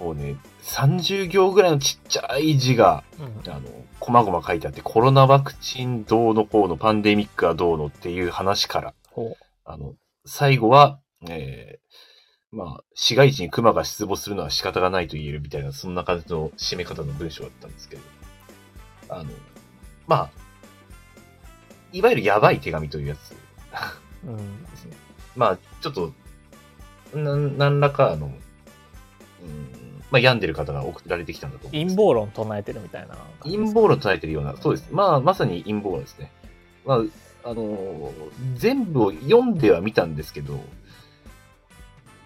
[0.07, 3.63] もうね、30行ぐらいのちっちゃい字が、うん、あの、
[3.99, 8.95] こまごま書いてあって、コロナワクチンどうのこうの、パンデミックはどうのっていう話から、
[9.65, 9.95] あの、
[10.27, 18.03] 最後は、えー、まあ、市街地に熊が出没するのは仕方がないと言えるみたいな、そんな感じの締め方の文章だったんですけど、
[19.09, 19.31] あの、
[20.07, 20.31] まあ、
[21.93, 24.97] いわゆるやばい手紙というやつですね。
[25.37, 26.13] まあ、ちょっと、
[27.15, 28.33] な何らかの、うん、
[30.11, 31.85] まあ、病んでる方が送られてきたんだと思う。
[31.85, 33.17] 陰謀論唱えてるみたいな。
[33.41, 34.89] 陰謀論唱えてるような、そうです。
[34.91, 36.33] まあ、まさに陰謀論ですね。
[36.85, 37.01] まあ、
[37.47, 38.13] あのー、
[38.57, 40.59] 全部を読んではみたんですけど、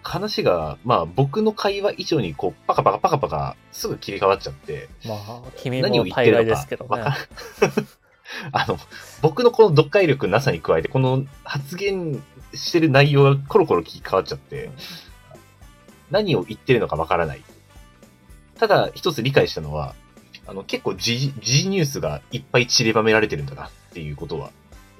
[0.01, 4.89] 話が、まあ僕の会話以上にこう、パカパカパカパカすぐ切り替わっちゃって。
[5.05, 7.03] まあ、君も大概ですけどね。
[8.51, 8.79] あの、
[9.21, 12.23] 僕のこの読解力なさに加えて、この発言
[12.55, 14.71] してる内容がコロコロ切り替わっちゃって、
[16.09, 17.43] 何を言ってるのかわからない。
[18.57, 19.93] ただ、一つ理解したのは、
[20.47, 24.49] あの、結構時事ニュースがいっぱい散りばめられてるんだなっていうことは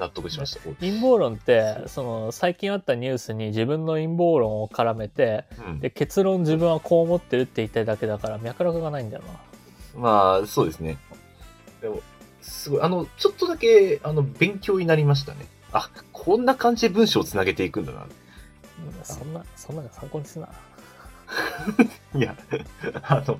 [0.02, 0.60] 納得しました。
[0.80, 9.24] 陰謀論って、その、最近あったニュースに自分の陰謀論を絡めて、うん、で、結論自分はこう思ってるって言っただけだから、脈絡がないんだよ
[9.94, 10.02] な。
[10.02, 10.98] まあ、そうですね。
[11.82, 12.02] でも、
[12.42, 15.46] すごい、あの、ちょっとだけ、あの、勉強になりましたね。
[15.72, 18.08] あ、こんな感じで文章をつなげていくんだな。
[19.04, 20.50] そんな、そんなの参考にすな。
[22.16, 22.36] いや、
[23.04, 23.40] あの、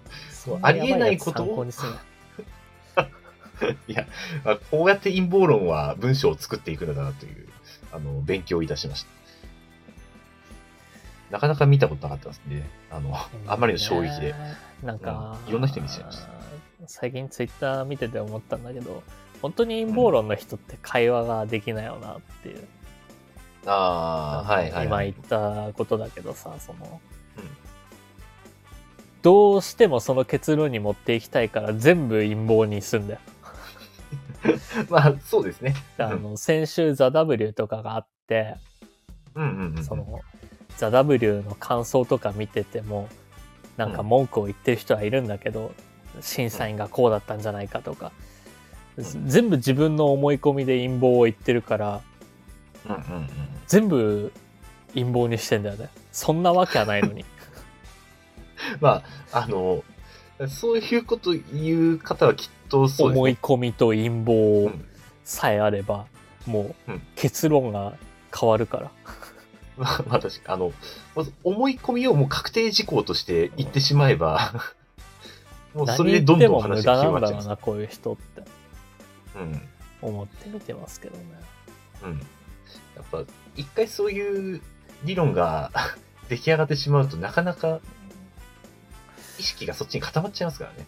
[0.62, 1.48] ありえないことを。
[1.48, 2.00] 参考にすな。
[3.88, 4.08] いや、
[4.44, 7.48] まあ、こうやって陰謀論は文章を作っていくのだなという、
[7.92, 9.10] あの、勉強いたしました。
[11.32, 12.70] なかなか見たことなかったですね。
[12.90, 13.16] あの、
[13.48, 14.36] あまりの衝撃で。
[14.84, 16.30] なんか、うんいろんな人に見せちゃいました。
[16.88, 19.04] 最近ツイッター見てて思ったんだけど、
[19.42, 22.68] 本当に陰謀論の人って会話ができないよなっていう。
[23.66, 24.86] ああ、はいはい、はい。
[24.88, 27.00] 今言ったことだけどさ、その、
[27.38, 27.62] うん
[29.22, 33.20] どうしてもその結論に持っていきたいから全部陰謀にすんだよ。
[34.90, 35.76] まあ、そうですね。
[35.98, 38.56] あの、先週ザ・ W とかがあって、
[39.36, 39.84] うんうんうん。
[39.84, 40.20] その、
[40.78, 43.10] ザ・ W の感想とか見てても、
[43.78, 45.74] なんか文句を言ってる人はいるんだけど、
[46.20, 48.12] 審査員がこうだったんじゃないかとか、
[48.98, 52.02] 全部自分の思い込みで陰謀を言ってるから、
[52.86, 53.30] うんうんうん。
[53.68, 54.34] 全部
[54.94, 55.90] 陰謀にしてんだよね。
[56.12, 57.24] そんなわけはないのに。
[58.80, 59.84] まあ、あの、
[60.48, 63.20] そういうこと言う方はきっとそうですね。
[63.20, 64.86] 思い込みと陰う謀ん
[65.24, 66.06] さえあれば、
[66.48, 67.94] もううん結論が
[68.38, 68.92] 変わるから。
[69.78, 70.72] まあ、 まあ確かあの、
[71.16, 74.54] まず思い込みをもう確定事項として言ってしまえば、
[75.76, 77.46] もうそれでどんどん話が何言っても無駄なん広がっちゃいます。
[77.46, 78.44] だろうな、こういう人って
[79.36, 79.70] うん。
[80.02, 81.24] 思って見てますけどね。
[82.04, 82.20] うん。
[82.20, 83.24] やっぱ、
[83.56, 84.62] 一回そういう
[85.04, 85.72] 理論が
[86.30, 87.80] 出来上がってしまうとなかなか
[89.40, 90.86] 意識がそっちに固まっちゃいますからね。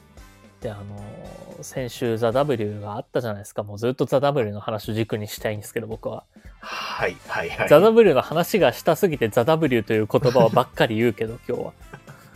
[0.64, 3.64] で、あの、先週ザ・ W があったじゃないですか。
[3.64, 6.24] もうずっとザ・ W の話を軸にしたいんですけど、僕は。
[6.60, 7.70] はい、はい、はい。
[7.70, 11.74] ザ・ W の話がしたすぎてザ・ W という言葉をばっかり言うけど、今日は。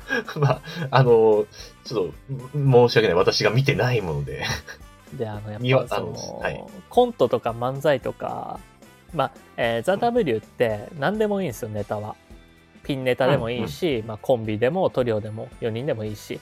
[0.37, 0.61] まあ、
[0.91, 1.45] あの、
[1.85, 2.13] ちょっと
[2.53, 3.13] 申し訳ない。
[3.13, 4.43] 私が見てないもので。
[5.13, 8.59] で、あの、やっぱその、はいコントとか漫才とか、
[9.13, 12.15] まあ、えーザ・ W って何でもいいんですよ、ネタは。
[12.83, 16.39] ピンネタでもいいし、まあ、コンビでもトリオでも4人でもいいし、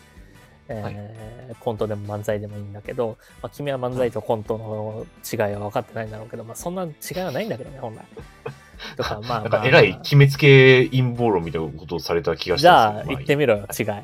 [0.68, 8.06] えーコントでも漫才でもいいんだけど、まあ、君は漫才とコントの違いは分かってないんだろうけど、まあ、そんな違いはないんだけどね、本来。
[8.98, 13.04] とか、まあ、なんまあ、か偉い決めつけ陰謀論みたいなことをされた気がしじゃあ。
[13.06, 13.86] 言ってみろよ、違い。
[13.86, 14.04] ま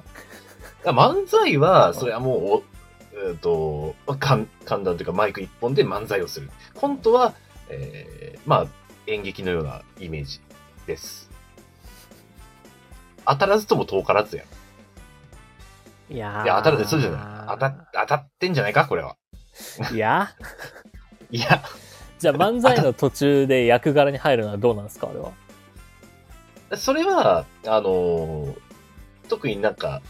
[0.86, 2.64] あ漫才は、 それはもう、お
[3.30, 6.50] えっ、と、簡簡単というかマイク一本で漫才をする。
[6.74, 7.34] コントは、
[7.70, 8.68] えーまあ、
[9.08, 10.40] 演劇のようなイメージ
[10.88, 11.30] です。
[13.26, 14.44] 当たらずとも遠からずや。
[16.12, 16.44] いやー。
[16.44, 17.22] いや、当たる、そうじゃない？
[17.54, 18.86] 当た、当たってんじゃないか？
[18.86, 19.16] これは。
[19.94, 20.30] いや、
[21.32, 21.64] いや、
[22.20, 25.32] じゃあ漫才の途中で役柄に入るのはどうなんですか、あれは。
[26.78, 28.58] それは、あのー
[29.30, 30.02] 特になんか、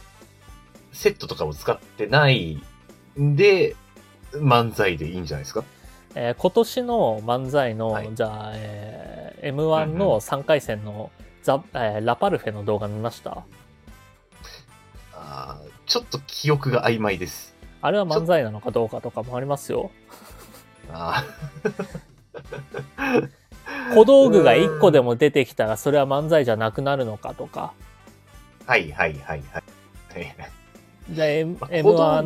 [0.91, 2.59] セットとかも使ってない
[3.19, 3.75] んで、
[4.33, 5.63] 漫才でいいんじゃないですか？
[6.15, 8.09] えー今年の漫才の、はい。
[8.15, 11.09] じゃあ、えー M1 の3回戦の
[11.43, 13.43] ザ、えーラパルフェの動画見ました？
[15.13, 17.53] あーちょっと記憶が曖昧です。
[17.81, 19.91] あれは漫才なのかどうかとかもありますよ。
[20.89, 21.25] あ
[23.93, 27.73] 小道具が1個でも出てきたらそれは漫才じゃなくなるのかとか。
[28.67, 29.63] ーはいはいはいはい。
[31.09, 32.21] じゃあ、M- まあ M1 小道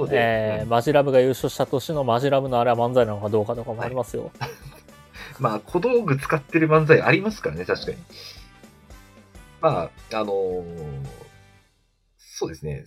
[0.00, 4.30] 具一のえーマジラブが優勝した年のマジラブのあれは漫才なのかどうかとかもありますよ。
[5.40, 7.96] まあ、小道具使ってる漫才ありますからね、確かに。
[9.62, 10.62] まあ、あのー
[12.38, 12.84] そうですね。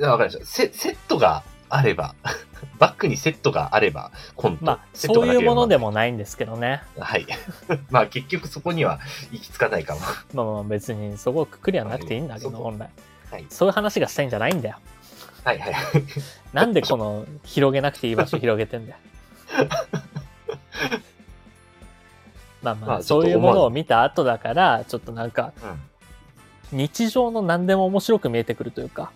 [0.00, 0.44] わかりました。
[0.44, 2.16] セセットがあれば、
[2.80, 4.64] バックにセットがあれば、コント。
[4.64, 5.86] まあ、そういうものでも。
[5.86, 6.82] もないんですけどね。
[6.98, 7.26] はい。
[7.90, 8.98] まあ、結局そこには
[9.30, 10.00] 行き着かないかも。
[10.34, 12.90] まあまあ別にそこくくりはなくていいんだけど、本来。
[13.30, 13.46] はい。
[13.50, 14.78] そういう話がしたいんじゃないんだよ。
[15.44, 15.74] はいはい。
[16.52, 18.98] なんでこの広げなくていい場所広げてんだよ。
[22.62, 25.89] まあまあ、そういうものを見た後だから、ちょっとなんか、うん。
[26.72, 29.12] 日常の何でも面白く見えてくるというか、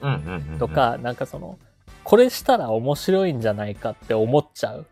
[0.00, 0.58] うんうんうんうん。
[0.58, 1.58] とか、なんかその、
[2.04, 4.86] これしたら面白いんじゃないかって思っちゃう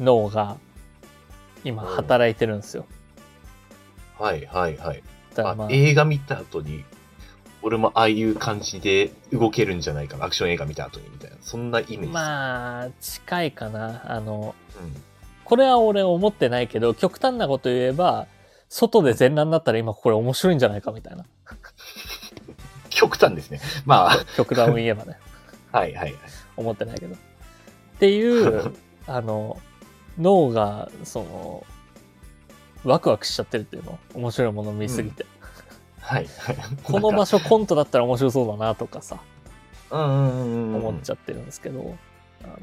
[0.00, 0.56] 脳が、
[1.64, 2.86] 今働いてるんですよ。
[4.18, 5.02] はいはいはい。
[5.34, 6.84] だからまあ、映画見た後に、
[7.62, 10.26] 俺もああいう感じで動けるんじゃないかな。
[10.26, 11.36] アクション映画見た後にみたいな。
[11.40, 12.06] そんなイメージ。
[12.08, 14.02] まあ、近いかな。
[14.12, 15.02] あの、うん
[15.48, 18.26] これは俺思ってないけど、極端なこと言えば、
[18.68, 21.24] 外で全裸になったら今これ面白いんじゃないかみたいな。
[22.90, 23.60] 極端ですね。
[23.86, 25.18] まあ、極端を言えばね。
[25.72, 26.14] はいはいはい。
[26.56, 27.14] 思ってないけど。
[27.14, 27.18] っ
[27.98, 28.74] ていう、
[29.06, 29.58] あの、
[30.18, 31.66] 脳が、その、
[32.84, 33.98] ワクワクしちゃってるっていうの。
[34.14, 35.26] 面白いもの見すぎて。
[36.00, 36.26] はい。
[36.84, 39.18] この場所コントだったら面白そうだなとかさ、
[39.90, 40.76] うんうんうんうん。
[40.76, 41.96] 思っちゃってるんですけど、
[42.42, 42.56] あの、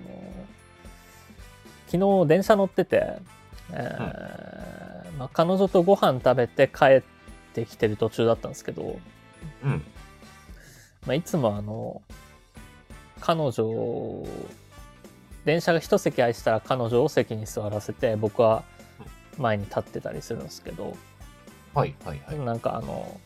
[1.88, 3.18] 昨日電車乗ってて、
[3.72, 7.04] えーまあ、彼女とご飯食べて帰っ
[7.54, 8.99] てきてる途中だったんですけど、
[9.63, 9.84] うん。
[11.06, 12.01] まあ、いつもあの、
[13.21, 14.23] 彼女、
[15.45, 18.63] 電車が一席空いてたら彼女を席に座らせて、僕は
[19.38, 20.95] 前に立ってたりするんですけど、
[21.73, 22.39] はいはいはい。
[22.39, 23.19] なんかあの、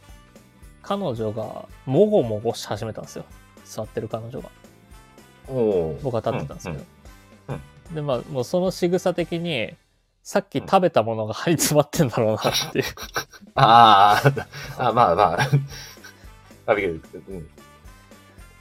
[0.82, 3.25] 彼女がもごもごし始めたんですよ。
[3.65, 4.49] 座ってる彼女が。
[6.04, 6.80] 僕は立ってたんですけど。
[7.47, 7.62] うんうん
[7.93, 9.73] で、まあ、もうその仕草的に、
[10.30, 12.86] さっき食べたものが張り詰まってんだろうなっていう。
[13.56, 14.46] あー
[14.78, 15.50] あ、まあまあ。
[16.68, 17.50] あびっくりうん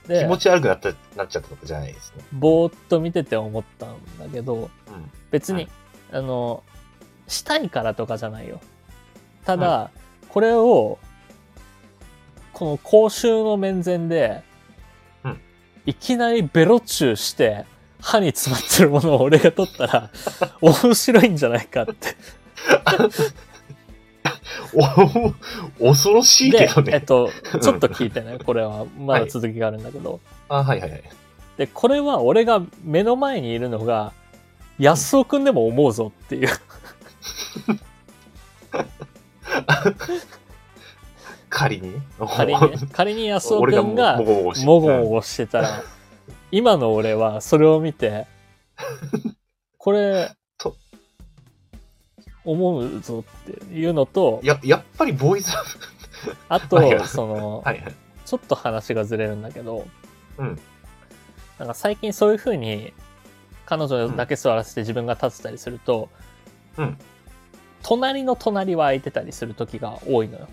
[0.07, 2.23] で気持ち悪くなったなっちゃったとかじゃないですね。
[2.31, 4.69] ぼーっと見てて思ったんだけど、うん。
[5.29, 5.69] 別に、
[6.11, 6.63] あの、
[7.27, 8.59] したいからとかじゃないよ。
[9.45, 9.91] ただ、
[10.29, 10.97] これを、
[12.51, 14.41] この公衆の面前で、
[15.23, 15.39] うん
[15.85, 17.65] いきなりベロチューして、
[18.01, 20.09] 歯に詰まってるものを俺が取ったら、
[20.61, 22.15] 面白いんじゃないかって。
[25.79, 26.93] お、恐ろしいけでど、ね。
[26.95, 27.29] えっと、
[27.61, 30.19] ちょっと聞いてね、これは、まだ続きがあるんだけど。
[30.47, 31.03] あ、はいはいはい。
[31.57, 34.13] で、これは俺が目の前にいるのが、
[34.77, 36.49] 安尾くんでも思うぞっていう。
[41.49, 41.93] 仮に？
[41.93, 42.01] ね。
[42.35, 45.83] 仮にね、仮に安尾くんがもごもごしてたら、
[46.51, 48.27] 今の俺はそれを見て、
[49.77, 50.75] これと、
[52.43, 55.63] 思うぞっていうのと、や、やっぱりボーイズラ
[56.49, 57.69] あとはいは、いその、ブ。
[57.69, 57.95] はいはい。
[58.25, 59.87] ちょっと話がずれるんだけど、
[60.37, 60.59] うん。
[61.57, 62.93] なんか最近そういう風に
[63.65, 66.09] 彼女だけ座らせて自分が立ってたりすると、
[66.77, 66.97] うん
[67.81, 70.47] 隣の隣は空いてたりする時が多いのよ。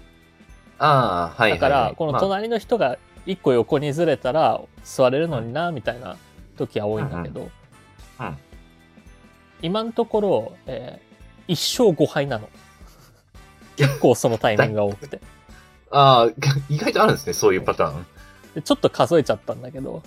[0.79, 1.61] ああ、はいはい、はい。
[1.61, 6.17] だから、このまあ隣の人が一個横にずれたら座れるのにな、みたいな
[6.57, 7.47] 時は多いんだけど、うん
[8.27, 8.39] うん
[9.63, 12.49] 今のところ、えー、1勝5敗なの。
[13.77, 15.21] 結構そのタイミングが多くて。
[15.91, 16.31] ああ、
[16.69, 18.07] 意外とあるんですね、そういうパターン。
[18.55, 20.03] でちょっと数えちゃったんだけど、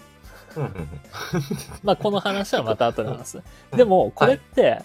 [1.84, 3.44] まあこの話はまた後で話す。
[3.76, 4.82] でも、これって、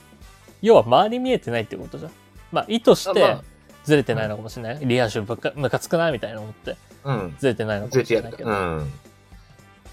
[0.60, 2.12] 要は周り見えてないってことじゃん。
[2.52, 3.42] まあ意図してあ
[3.84, 4.78] ずれてないのかもしれない。
[4.86, 7.36] リア充ムカムカつくなみたいな思ってうん。
[7.38, 8.04] ずれてないのかも。
[8.04, 8.50] しれないけど。
[8.50, 8.92] うん。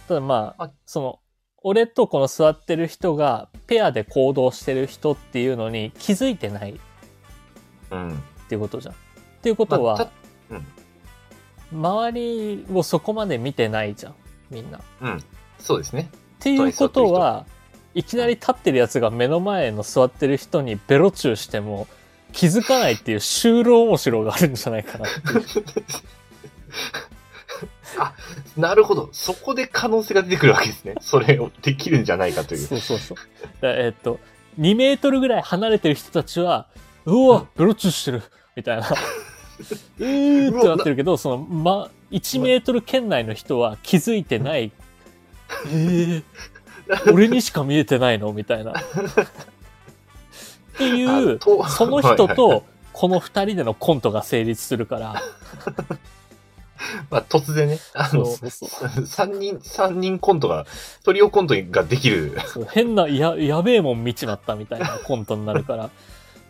[0.08, 1.20] ただまああ、その、
[1.64, 6.76] 俺とこの座ってる人がペアで行動してる人っていうのに気づいてないっ
[7.92, 8.24] うん。
[8.50, 8.94] ていうことじゃん。
[8.94, 8.98] っ
[9.42, 10.66] ていうことは、まうん
[11.74, 14.16] 周りをそこまで見てないじゃん、
[14.50, 14.80] みんな。
[14.80, 15.24] っうん。
[15.58, 16.10] そうですね。
[16.40, 17.46] ていうことは、
[17.94, 21.88] いきなり立ってるやつが目の前の座ってる人にベロチューしても
[22.32, 25.46] 気づかないっていう就労面白があるんじゃないかなっていう。
[28.58, 29.10] なるほど。
[29.12, 30.96] そこで可能性が出てくるわけですね。
[31.02, 32.68] それをできるんじゃないかという。
[32.68, 33.18] そうそうそう。
[33.62, 34.20] だえっと、
[34.60, 36.68] 2メートルぐらい離れてる人たちは、
[37.06, 38.24] うわ、ベロチューしてる
[38.56, 38.88] みたいな。
[40.00, 44.72] えーってなってるけど、その、ま、1メートル圏内の人は気づいてない。
[45.68, 46.24] えー、
[47.14, 48.32] 俺にしか見えてないの？
[48.34, 48.74] みたいな。
[50.74, 55.22] っていう、 その人と、この二人でのコントが成立するから、
[57.10, 58.26] まあ、突然ね、あの、
[59.06, 60.66] 三人、三人コントが、
[61.04, 62.38] トリオコントができる。
[62.72, 65.90] 変な、や、やべえもん見ちまったみたいなコントになるから、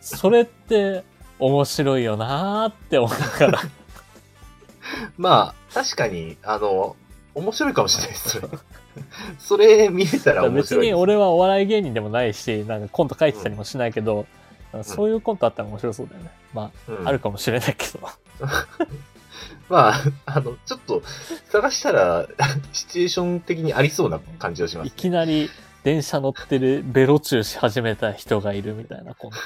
[0.00, 1.04] それって
[1.38, 3.60] 面白いよなーって思いながら。
[5.16, 6.96] まあ、確かに、あの、
[7.34, 8.42] 面白いかもしれないです。
[9.38, 10.94] それ見れたら面別白いです。
[10.94, 14.26] に俺はお笑い芸人でもないし、なんかコント書いてたりもしないけど、
[14.82, 16.30] そういうコントあったら面白そうだよね。
[16.54, 18.08] まうんあ、あるかもしれないけど。
[19.68, 21.02] まあ、あの、ちょっと、
[21.50, 22.28] 探したら、
[22.72, 24.96] シチュエーション的にありそうな感じがしまいす。
[24.96, 25.50] きなり
[25.82, 29.36] 電車乗ってるベロチューし始めた人がいるみたいなコント。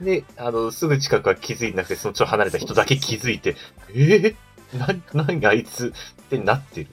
[0.00, 3.56] で、あの、すぐ近くは気づいてなくて、そのちょっと離れた人だけ気づいて、
[3.90, 4.36] えー、
[4.74, 5.92] な、何あいつ
[6.26, 6.88] ってなってる。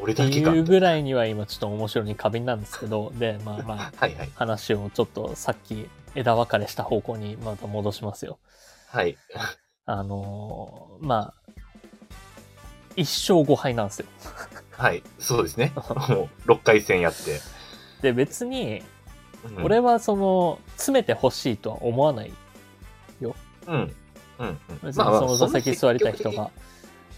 [0.00, 0.54] 俺ってだけか。
[0.54, 4.30] いうぐらいには今ちょっと面白いに過敏なんですけど、で、まあまあ、 はいはい。
[4.34, 8.38] 話をちょっとさっき枝分かれした方向にまた戻しますよ。
[8.88, 9.16] はい。
[9.84, 11.52] あのーまあ、
[12.96, 13.00] 一
[13.32, 14.06] 勝5敗なんですよ。
[14.70, 15.02] はい。
[15.18, 15.72] そうですね。
[16.08, 17.40] もう、6回戦やって。
[18.02, 22.32] で、別に、うん俺はその、詰めてほしいとは思わない。
[23.66, 23.94] うん。
[24.42, 24.58] うん。
[24.84, 24.92] うん。
[24.92, 26.50] その座席座りたい人が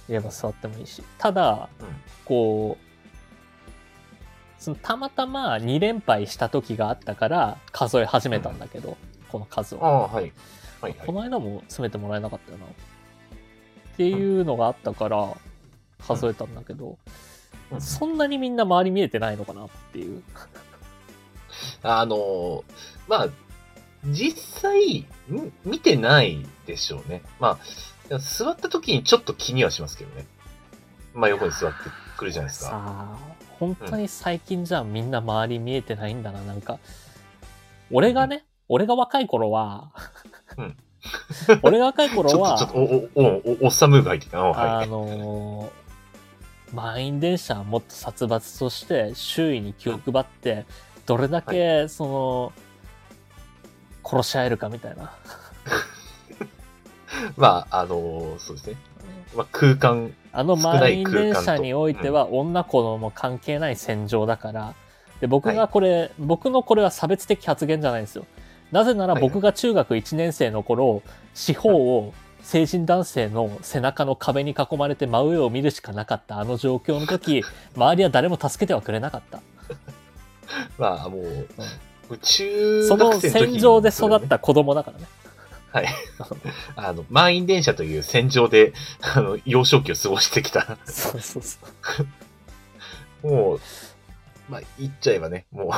[0.09, 1.03] いれば座ってもいいし。
[1.19, 1.87] ただ、うん
[2.25, 8.97] こう、そのたまたま2連敗した時があったから数え始めたんだけど、
[9.31, 9.79] この数を。
[9.79, 10.23] はい。
[10.23, 10.33] はい、
[10.81, 10.95] はい。
[10.95, 12.65] この間も詰めてもらえなかったよな。
[12.67, 12.69] っ
[13.97, 15.35] ていうのがあったから
[16.01, 16.97] 数えたんだけど、うん
[17.81, 20.23] そんなにみんな周り見えてないのかなっていう。
[21.83, 22.63] あのー
[23.09, 23.29] まあ、
[24.07, 25.01] 実際、
[25.31, 27.23] ん見てないでしょうね。
[27.41, 27.59] ま
[28.11, 30.27] あ、座った時にちょっと気にはしますけどね。
[31.15, 31.77] 真横に座って
[32.17, 32.71] くるじゃないですか。
[32.71, 33.19] さあ、
[33.59, 36.79] 本当に最近じゃみんな周り見えてないんだな、なんか。
[37.91, 39.91] 俺がね、俺が若い頃は、
[40.57, 40.77] うん
[41.63, 43.27] 俺が若い頃は、 ちょっと、ちょっと、お、お、
[43.63, 44.45] お、おっさんムーブ入ってきたな。
[44.45, 44.85] はい。
[44.85, 45.85] あのー
[46.75, 50.67] 満員電車はもっと殺伐として周囲に気を配って
[51.07, 52.53] どれだけその、
[54.05, 55.13] 殺し合えるかみたいな、
[57.37, 58.77] まあ、あのーそうですね。
[59.35, 64.75] まあ、空間、あの少ない満員電車においては女子供関係ない戦場だから。
[65.21, 68.27] で僕がこれ、僕のこれは差別的発言じゃないんですよ。
[68.71, 71.03] なぜならはい僕が中学1年生の頃
[71.35, 77.43] 四方を成人男性の背中の壁に囲まれて真上を見るしかなかったあの状況の時
[77.77, 79.41] 周りは誰も助けてはくれなかった。
[80.77, 81.49] まあ、もう、
[82.21, 85.07] 中その戦場で育った子供だからね。
[85.73, 85.89] はい。
[86.77, 90.79] あの、満員電車という戦場で、あの、幼少期を過ごしてきた。
[90.85, 91.59] そうそうそ
[93.25, 93.27] う。
[93.29, 93.61] もう、
[94.49, 95.73] まあ、言っちゃえばね、も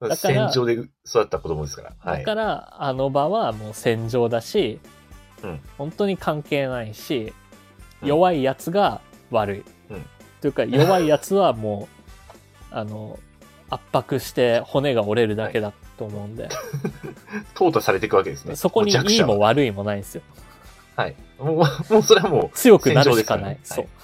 [0.00, 0.90] う、戦場で育
[1.22, 1.92] った子供ですから。
[1.98, 2.18] はい。
[2.20, 4.78] だから、あの場はもう戦場だし、
[5.42, 7.32] うん本当に関係ないし、
[8.00, 9.00] うん弱いやつが
[9.30, 9.64] 悪い。
[9.90, 10.06] うん
[10.40, 11.88] というか、弱いやつはも
[12.70, 13.18] う、あの、
[13.70, 16.48] 圧迫して骨が折れるだけだと思うんで、
[17.54, 18.56] 淘汰されていくわけですね。
[18.56, 20.22] そこにいいも悪いもないんですよ。
[20.96, 21.16] はい。
[21.38, 23.58] もう、もうそれはもう、強くなるしかない。
[23.62, 23.86] そう。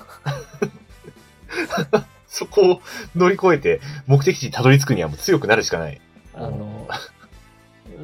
[2.29, 2.81] そこを
[3.15, 6.01] 乗り越えて、目的地にたどり着くにはもう強くなるしかない。
[6.35, 6.89] あの、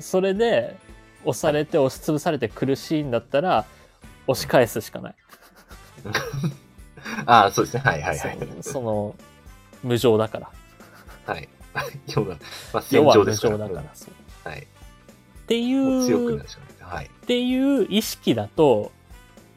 [0.00, 0.76] それで、
[1.24, 3.64] 押されて押しつぶされて苦しいんだったら、
[4.26, 5.14] 押し返すしかない。
[7.26, 7.82] ああ、そうですね。
[7.84, 8.38] はいはいはい。
[8.60, 9.14] そその、
[9.82, 10.50] 無情だから。
[11.32, 11.48] はい。
[12.14, 12.36] 要は、
[12.72, 13.58] まあ、戦場ですから。
[13.58, 13.84] から。
[13.94, 14.60] そうはい。
[14.62, 14.64] っ
[15.46, 16.94] ていもう強くなう、るしかない。
[16.96, 17.06] はい。
[17.06, 18.92] っていう意識だと、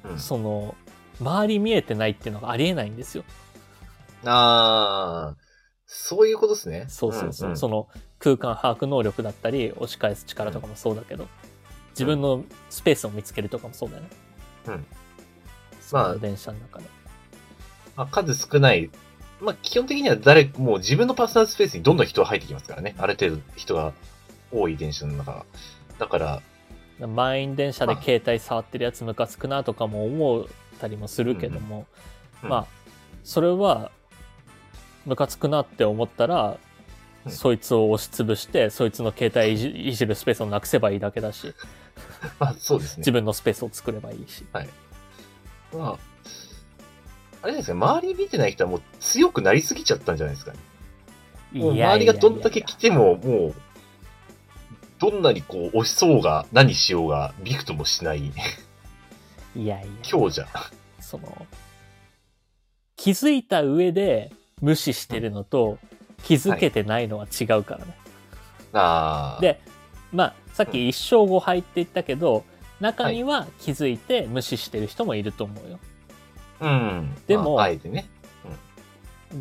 [0.04, 0.76] うん、その、
[1.20, 3.24] 周り見えてないっていうのがありえないんですよ。
[4.26, 5.36] ああ、
[5.86, 6.86] そういうことですね。
[6.88, 7.50] そうそうそう。
[7.50, 7.88] んんその
[8.20, 11.28] 空間把握能力だったり、押し返す力とかもそうだけど、
[11.92, 14.10] 自分のスペースを見つけるとかもそうだよね。
[14.68, 14.86] うん。
[15.82, 16.86] その電車の中で。
[17.96, 18.90] まあ、数少ない。
[19.42, 22.96] まあ、基本的には誰、もう自分のパーソナルスペースにどんどん人が入ってきますからね。
[22.98, 23.94] ある程度人が
[24.52, 25.46] 多い電車の中は。
[25.98, 26.42] だから、
[27.08, 28.04] 満員電車でまあ。
[28.04, 30.46] 携帯触ってるやつムカつくなとかも思っ
[30.80, 31.88] たりもするけども、
[32.44, 32.68] うんまあ
[33.24, 33.92] それは
[35.06, 36.58] ムカつくなって思ったら、
[37.26, 37.32] うん。
[37.32, 41.54] そいつを押しつぶしてそいつの携帯いじいじるスペースをなくせばいいだけだし。
[42.40, 43.02] まあ、そうですね。
[43.02, 43.12] 自。
[43.12, 44.44] 分のスペースを作ればいいし。
[44.52, 44.62] ま
[45.80, 46.00] あ、
[47.44, 50.60] あれですね、周り見てない人はもう強くなりすぎちゃったんじゃないですかね。
[51.54, 53.56] もう周りがどんだけ来ても、もう、
[55.00, 58.32] どんなにこう、押しそうが、何しようが、びくともしない
[59.56, 60.48] いやいや強者。
[61.00, 61.46] その
[62.96, 64.32] 気づいた上で
[64.62, 65.78] 無視してるのと
[66.24, 67.98] 気づけてないのは違うからね、
[68.74, 69.42] ああ。
[69.42, 69.60] で
[70.14, 72.46] まあさっき一勝5敗って言ったけど
[72.80, 75.80] 中には気づいて無視してる人もいると思うよ。
[76.62, 77.16] うん。
[77.28, 78.08] でもまああえてね。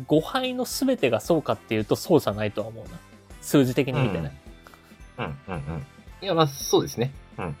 [0.07, 2.91] 5敗の全てがそうかっていうとそうじゃないとは思うな。
[3.41, 4.41] 数字的に見てね。
[5.17, 5.85] うん、うん、うん。
[6.21, 7.11] いや、まあ、そうですね。
[7.37, 7.55] うん。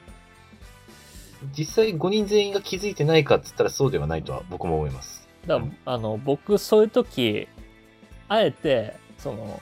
[1.57, 5.27] 実際5人全員が気づいてないかっつったらそうではないとは僕も思います。
[5.47, 7.47] だからあの僕そういう時
[8.27, 9.59] あえてその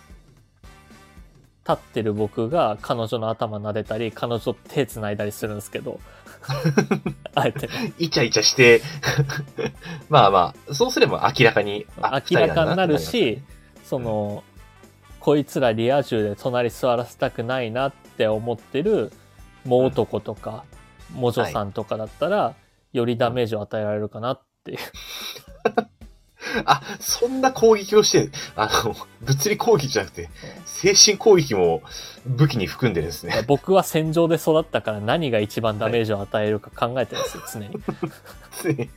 [1.68, 6.00] 立ってる僕が彼女の頭撫でたり彼女と手繋いだりするんですけど
[7.36, 7.94] あえてね。
[7.98, 8.82] イチャイチャして、
[10.10, 13.42] まあまあ、そうすれば明らかに、あ明らかになる、し
[13.84, 14.44] その
[15.20, 19.12] こいつらリア充で隣座らせたくないなって思ってる
[19.66, 20.64] もう男とか、
[21.14, 22.56] もじょさんとかだったら、
[22.94, 24.78] よりダメージを与えられるかなっていう。
[26.66, 30.30] あ、そんな攻撃をして、あの、物理攻撃じゃなくて、
[30.66, 31.82] 精神攻撃も
[32.26, 33.44] 武器に含んでるんですね。
[33.48, 37.70] 僕は戦場で育ったから何が一番ダメージを与えるか考えてるんですよ、常に。
[38.52, 38.90] ついに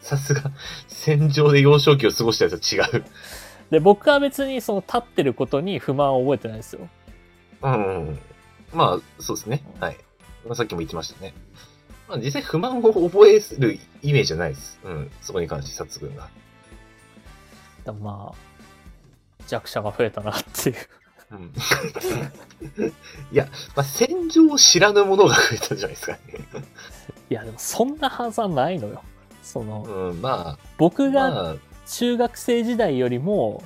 [0.00, 0.50] さすが、
[0.88, 3.04] 戦場で幼少期を過ごしたやつは違う。
[3.70, 6.88] で、僕は別にその立ってることに不満を覚えてないですよ。
[7.62, 8.18] うんうん。
[8.72, 9.62] まあ、そうですね。
[9.80, 9.96] はい。
[10.46, 11.34] まあ、さっきも言ってましたね。
[12.08, 14.78] まあ、実際不満を覚えるイメージじゃないです。
[14.84, 15.10] うん。
[15.20, 16.28] そこに関して、サツ君が。
[17.86, 20.76] でもまあ、弱者が増えたなっていう。
[21.30, 21.52] うん。
[23.32, 26.20] いや、まあ、戦場を知らぬ者が増えたんじゃないですかね。
[27.30, 29.02] いや、でもそんなはずはないのよ。
[29.42, 31.56] その、うん、ま僕あ、がまあ、
[31.86, 33.62] 中学生時代よりも、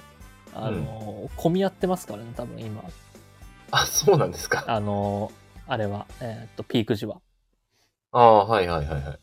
[0.52, 2.82] あの、混み合ってますからね、多分今。
[3.70, 4.64] あ、そうなんですか。
[4.66, 5.32] あの、
[5.66, 7.20] あれは、えーっと、ピーク時は。
[8.12, 9.18] ああ、はいはいはいはい。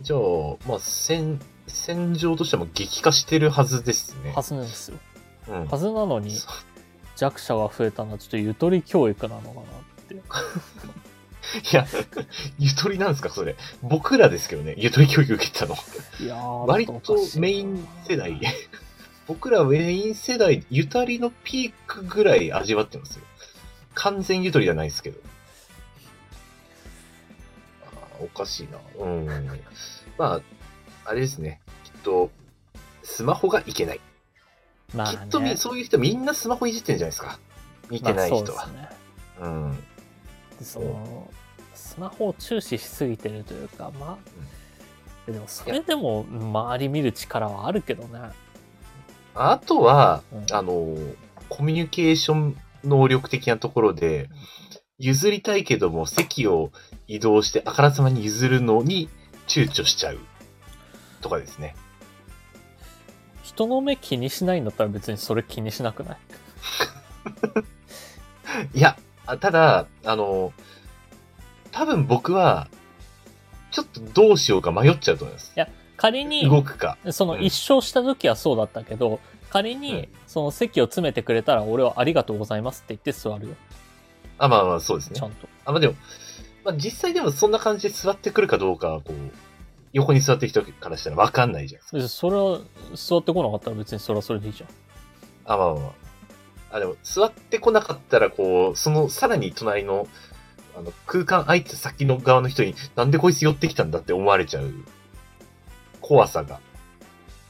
[0.00, 0.20] じゃあ、
[0.68, 4.32] まあ、戦、戦場としても激化してるはずですね。
[4.34, 4.98] はずなんですよ。
[5.48, 6.36] うんはずなのに
[7.16, 9.64] 弱者が増えたのはちょっとゆとり教育なのかなっ
[10.08, 10.14] て。
[11.72, 11.86] いや、
[12.58, 13.54] ゆとりなんですか、それ。
[13.82, 15.76] 僕らですけどね、ゆとり教育受けたの。
[16.20, 17.00] いやー割と
[17.38, 18.40] メイン世代。
[19.26, 23.24] 僕らメイン世代、ゆとりのピークぐらい味わってますよ。
[23.94, 25.20] 完全ゆとりじゃないですけど。
[27.86, 28.78] あーおかしいな。
[29.04, 29.26] うん。
[30.18, 30.40] まあ、
[31.06, 31.60] あれですね。
[31.84, 32.30] きっと、
[33.02, 34.00] スマホがいけない。
[34.94, 37.38] まあねきっとみ、そういう人みんなスマホいじってるんじゃないですか。
[37.90, 38.90] 見てない人はまあ
[39.40, 39.48] そう。
[39.48, 39.76] ん。
[40.58, 41.30] でその
[41.74, 44.18] スマホを注視しすぎてるというかま
[45.28, 48.30] あ、でもそれでも周り見る力はあるけどね
[49.34, 50.96] あとは、うんあの、
[51.50, 54.30] コミュニケーション能力的なところで、
[54.98, 56.70] 譲りたいけども席を
[57.06, 59.10] 移動してあからさまに譲るのに
[59.46, 60.18] 躊躇しちゃう
[61.26, 61.74] とかですね。
[63.42, 66.18] 人の目気にしないんだったら別にそれ気にしなくない？
[68.78, 68.96] いや、
[69.26, 70.52] あただ、あの、
[71.72, 72.68] 多分僕は、
[73.70, 75.52] ちょっとどうしようか迷っちゃうと思います。
[75.56, 76.96] や仮に動くか。
[77.10, 79.18] そのうん一生した時はそうだったけど
[79.50, 83.54] 仮うんにその席を詰めてくれたら俺はありがとうございますって言って座るよ
[84.38, 85.26] あ、まあまあ、そうですねちゃ。
[85.26, 85.94] んとあ、まあでも、
[86.64, 89.14] まあ実際でもそんな感じで座ってくるかどうかは、こう、
[89.96, 91.96] 横に座ってる人からしたらわかんないじゃないですか。
[91.96, 92.60] 別にそれは
[92.94, 94.68] 座ってこなかったら別にそれはそれでいいじゃん
[95.46, 96.76] あ、まあまあまあ。
[96.76, 100.06] あ、でも、座ってこなかったら、こう、その、さらに隣の、
[100.76, 104.70] あの、空間空いてた先の側の人に、なんでこいつ寄ってきたんだって思われちゃう、
[106.02, 106.60] 怖さが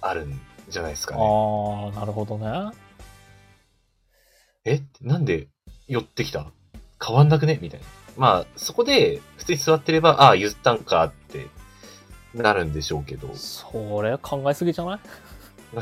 [0.01, 1.21] あるんじゃないですかね。
[1.21, 2.71] ああなるほどね
[4.65, 4.83] え？
[5.01, 5.49] なんで
[5.89, 6.47] 寄ってきた？
[7.05, 7.59] 変わんなくね？
[7.61, 7.87] みたいな。
[8.17, 11.49] まあ、そこで、普通に座ってれば、ああ、言ったんかって、
[12.43, 13.35] なるんでしょうけど。
[13.35, 14.99] それ考えすぎじゃない？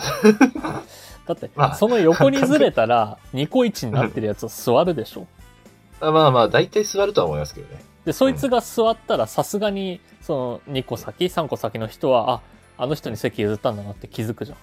[1.27, 5.27] だって、まあその横にずれたら、ニコイチになってるやつは座るでしょ？
[6.01, 7.83] あまあまあ、大体座るとは思いますけどね。
[8.05, 12.41] で、そいつが座ったら、さすがに、その、2個先、3個先の人は、あ、
[12.77, 14.59] あの人に席譲ったんだなって気づくじゃん。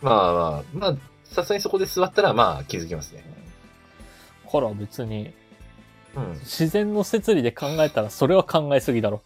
[0.00, 3.24] まあまあ、まあ、さすがにそこで座ったら、まあ、気づきますね。
[4.50, 5.32] から別に、
[6.16, 6.32] うん。
[6.40, 9.22] 自然の摂理で考えたら、それは考えすぎだろ。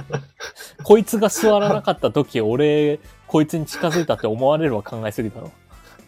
[0.82, 5.52] こいつが座らなかった時、俺、こいつに近づいたって思われるは考えすぎだろ。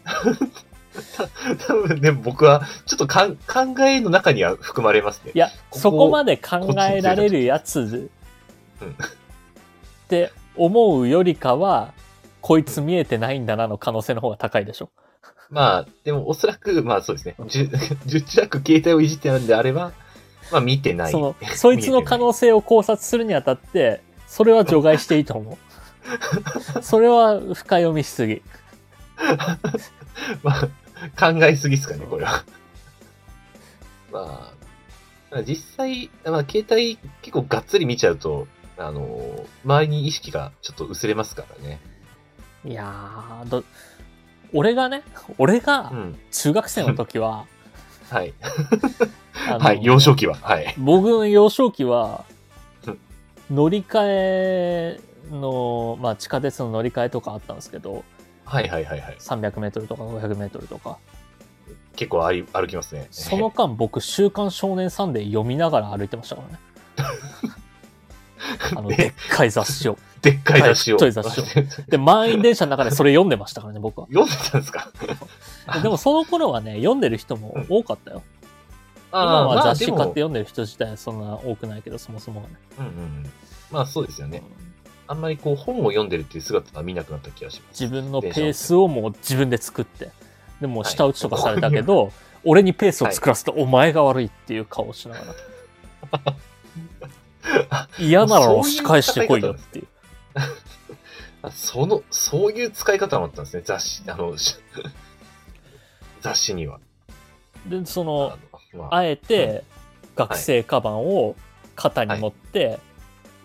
[1.67, 5.37] 多分ね、僕は、ちょっとかん考えの中には含まれますねい。
[5.37, 8.11] や、ここそこまで考えられるやつ
[8.81, 8.93] うんっ
[10.07, 11.93] て思うよりかは、
[12.41, 14.89] こいつ見えてないんだなの可能性の方が高いでしょ。
[15.49, 17.35] まあ、でもおそらく、まあそうですね。
[17.47, 17.69] 十
[18.05, 19.91] 十中く携帯をいじってるんであれば、
[20.51, 21.11] まあ見てない。
[21.11, 25.57] その、 そいつの可能性を考察するにあたって、それは除外していいと思
[26.77, 26.83] う。
[26.83, 28.43] それは深読みしすぎ。
[30.43, 30.67] まあ、
[31.19, 32.43] 考えすぎですかね、これは。
[34.11, 34.53] ま
[35.31, 41.79] あ、実際、まあ、携帯結構がっつり見ちゃうと、あの、周りに意識がちょっと薄れますからね。
[42.63, 43.63] いやー、ど、
[44.53, 45.01] 俺がね、
[45.39, 46.19] 俺がうん。
[46.31, 47.47] 中学生の時は、
[48.11, 48.33] はい。
[49.47, 50.35] あのはい、幼少期は。
[50.35, 50.75] はい。
[50.77, 52.38] 僕の幼少期はうん、
[53.51, 54.99] 乗り換え
[55.31, 58.03] の、まあ地下鉄の乗り換えとかあったんですけど、
[58.45, 59.17] はいはいはいはい。
[59.19, 60.97] 300メートルとか500メートルとか。
[61.95, 63.07] 結構歩歩きますね。
[63.11, 66.59] その間僕、週刊少年サンデー読みながら歩いてましたからね。
[68.75, 69.97] あの、ででっかい雑誌を。
[70.21, 70.97] でっかい雑誌を。
[70.97, 71.43] はい雑誌を
[71.89, 74.07] で、満員電車の中でそれ読んでましたからね、僕は。
[74.07, 74.91] 読んでたんですか？
[75.83, 78.21] でもその頃はね、読んでる人も多かったよ。
[78.21, 78.38] 今あ
[79.11, 82.53] あ、はまあ雑誌買って読んでる人自体そんな多くないけど、そもそもがね。
[82.79, 83.31] うんうんうん。
[83.71, 84.43] まあそうですよね。
[85.07, 87.83] あんまりこう本を読んでるっていう姿は見なくなった気がします。
[87.83, 90.11] 自分のペースをもう自分で作って。
[90.61, 92.11] でもう下打ちとかされたけど、
[92.43, 95.21] 俺にペースを作らせたお前が悪いっていう顔をしなが
[96.23, 96.35] ら。
[97.97, 99.87] 嫌なら押し返してこいよっていう。
[101.41, 104.57] あ その、そういう使い方もあったんですね、雑誌、あの、し
[106.21, 106.79] 雑誌には。
[107.65, 108.37] で、そあの、
[108.77, 109.63] あ、あえて
[110.15, 111.35] 学生カバンを
[111.75, 112.79] 肩に持って、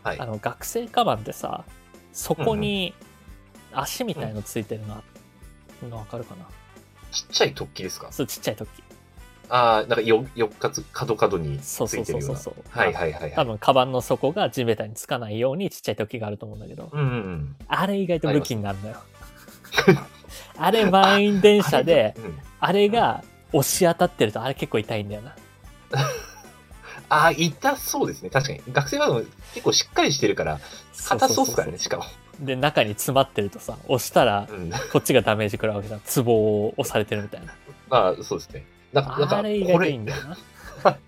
[0.02, 0.26] はいあ。
[0.26, 1.64] の学生カバンってさ、
[2.12, 2.94] そこに
[3.72, 5.02] 足みたいのついてるな。
[5.88, 6.46] のわかるかな？
[7.10, 8.10] ちっちゃい突起ですか？
[8.10, 8.68] そうちっちゃい時。
[9.50, 12.36] ああ、なんかよ、よっかつ、角角につそうそいうてるような。
[12.38, 12.78] そうそうそう。
[12.78, 13.32] はいはいはいはい。
[13.34, 17.56] 多分、カバンの底が地べたにつかないようにちっちゃい時があると思うんだけど、うんうんうん。
[17.68, 18.96] あれ意外と武器になるのよ。
[20.56, 23.22] あ れ満員電車で、うん、あれが
[23.54, 25.36] 押し当たってるとあれ結構痛いんだよな。
[27.08, 28.30] ああ、痛そうですね。
[28.30, 28.62] 確かに。
[28.72, 30.58] 学生は結構しっかりしてるから、
[31.06, 32.04] 硬そうっすからね、しかも。
[32.40, 34.70] で、中に詰まってるとさ、押したら、うん。
[34.92, 36.00] こっちがダメージ食らうわけじゃん。
[36.04, 37.54] ツボを押されてるみたいな。
[37.88, 38.66] まあ、そうですね。
[38.92, 40.36] なんか、なんかあれ意外といいん、だよな。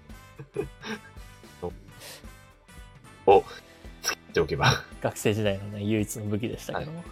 [4.02, 4.84] つけておけば。
[5.02, 7.02] 学生時代のね、唯一の武器でしたけども。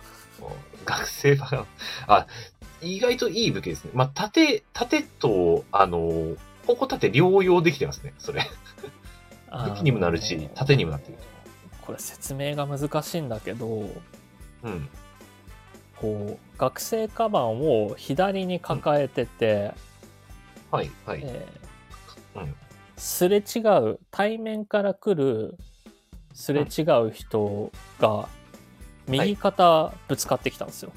[0.45, 1.67] もう学生版、
[2.07, 2.27] あ、
[2.83, 3.91] 意外といい武器ですね。
[3.95, 6.37] まあ、盾、盾と、あの、
[6.67, 8.43] ここ盾両用できてますね、それ。
[9.51, 11.19] 武器にもなるし盾にもなってる。
[11.81, 13.89] これ説明が難しいんだけど、
[14.63, 14.89] うん。
[15.97, 19.73] こう、学生カバンを左に抱えてて、
[20.71, 21.21] はい、はい。
[21.25, 22.55] えーうん
[22.97, 23.59] すれ違
[23.91, 25.59] う、対面から来る
[26.33, 28.29] すれ違う人が、
[29.09, 30.93] 右肩ぶつかってきたんですよ。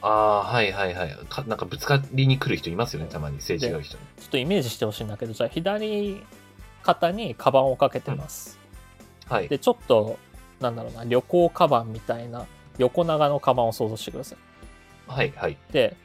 [0.00, 1.16] ああ、はい、はい、はい。
[1.28, 3.40] かなんかぶつかりに来る人いますよね、たまに。
[3.40, 4.04] すれ違う人に。
[4.18, 6.22] ちょっとイメージしてほしいんだけど、じゃあ左
[6.82, 8.58] 肩にカバンをかけてます。
[9.28, 9.48] はい。
[9.48, 10.18] で、ちょっと、
[10.60, 12.46] なんだろうな、旅行カバンみたいな
[12.78, 14.38] 横長のカバンを想像してください。
[15.08, 15.56] はい、はい。
[15.72, 15.96] で、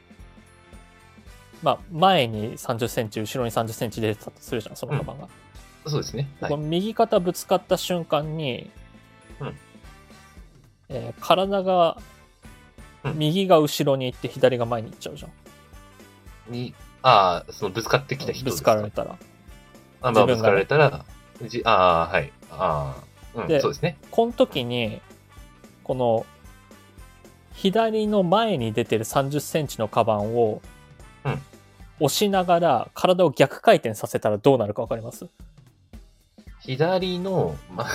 [1.62, 5.28] まあ、前に30センチ、後ろに30センチ出てたとするじゃん、そのカバンが。
[5.86, 6.28] そうですね。
[6.40, 6.56] はいこ。
[6.56, 8.70] の右肩ぶつかった瞬間に、
[9.40, 9.56] うん
[10.94, 11.98] えー体が、
[13.04, 16.52] うん右が後ろに行って左が前に行っちゃうじゃん。
[16.52, 16.72] に、
[17.02, 19.18] ああ、そのぶつかってきた人ぶつですかかられたら。
[20.00, 21.04] あ、まあ、ぶつかられたら、
[21.42, 22.32] じああ、はい。
[22.50, 22.96] あ
[23.36, 23.98] あ、うん、でそうですね。
[24.10, 25.02] この時に、
[25.82, 26.24] この、
[27.52, 30.62] 左の前に出てる30センチのカバンを、
[31.24, 31.42] うん
[32.00, 35.28] 押しながら体を逆回転させたらどうなるかわかります？
[36.60, 37.88] 左の、まあ、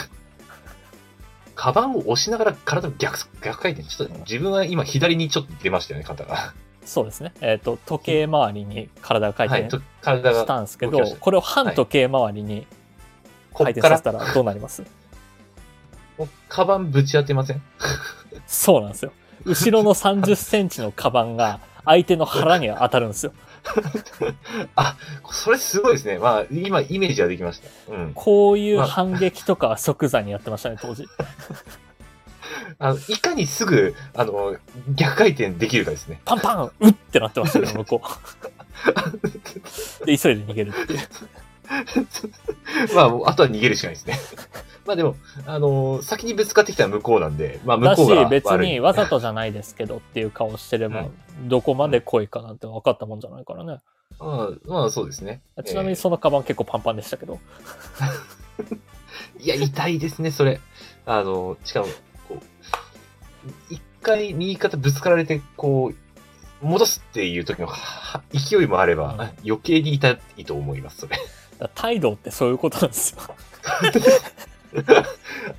[1.61, 3.85] カバンを押しながら体を逆、逆回転。
[3.85, 6.53] ちょっと自分は今左にちょっと出ましたよね、肩が。
[6.85, 7.33] そうですね。
[7.41, 9.63] えっ、と、時計回りに体が回はい。
[9.63, 12.65] 転したんですけど、動きましたこれを反時計回りに
[13.53, 14.83] 回転させ、たらどうなります？
[16.17, 17.61] もうカバンぶち当てません？
[18.47, 19.11] そうなんですよ。
[19.43, 23.33] 後ろの30センチのカバンが相手の腹に当たるんですよ。
[24.75, 24.97] あ、
[25.31, 26.19] それすごいですね。
[26.19, 27.93] まあ、今、イメージはできました。
[27.93, 28.11] うん。
[28.13, 31.05] こういう反撃とかは即座にやってましたね、当時。
[32.79, 34.55] あの、いかにすぐ、あの、
[34.95, 36.21] 逆回転できるかですね。
[36.25, 38.09] パンパンうってなってましたね、向こう。
[40.05, 40.99] で、急いで逃げるっていう。
[42.95, 44.19] まあ、あとは逃げるしかないですね。
[44.85, 45.15] まあでも、
[45.45, 48.29] あの先にぶつかってきたら向こうなんで、まあ向だしこうが悪い。
[48.29, 51.11] 別にわざとじゃないですけどっていう顔してれば、う
[51.43, 53.77] どこまで濃いかなんて分かったもんじゃないからね。
[54.19, 55.41] まあ、まあそうですね。
[55.63, 57.39] ちなみにそのカバン結構パンパンでしたけど。
[59.39, 60.59] いや、痛いですね、それ。
[61.05, 61.87] あの、しかも、
[62.27, 62.39] こう、
[63.69, 65.95] 一回右肩ぶつかられて、こう、
[66.65, 71.17] 戻すっていう時のは勢いもあれば、うん余計に痛いと思います、それ。
[71.67, 73.21] 態度ってそういうことなんですよ。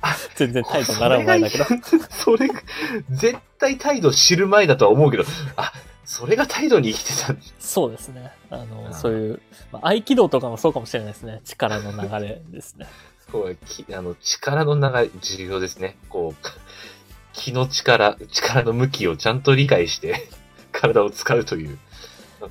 [0.01, 1.65] あ全然態度習う前だけど。
[2.09, 2.61] それが、
[3.09, 5.25] 絶対態度知る前だとは思うけど、
[5.57, 5.73] あ、
[6.05, 7.35] それが態度に生きてた。
[7.59, 8.31] そうですね。
[8.49, 9.41] あの、うんそういう、
[9.71, 11.41] まあ、合気道とかもそうかもしれないですね。
[11.45, 12.87] 力の流れですね。
[13.31, 15.97] こうきあの力の流れ、重要ですね。
[16.09, 16.47] こう、
[17.33, 20.27] 気の力、力の向きをちゃんと理解して、
[20.73, 21.77] 体を使うという。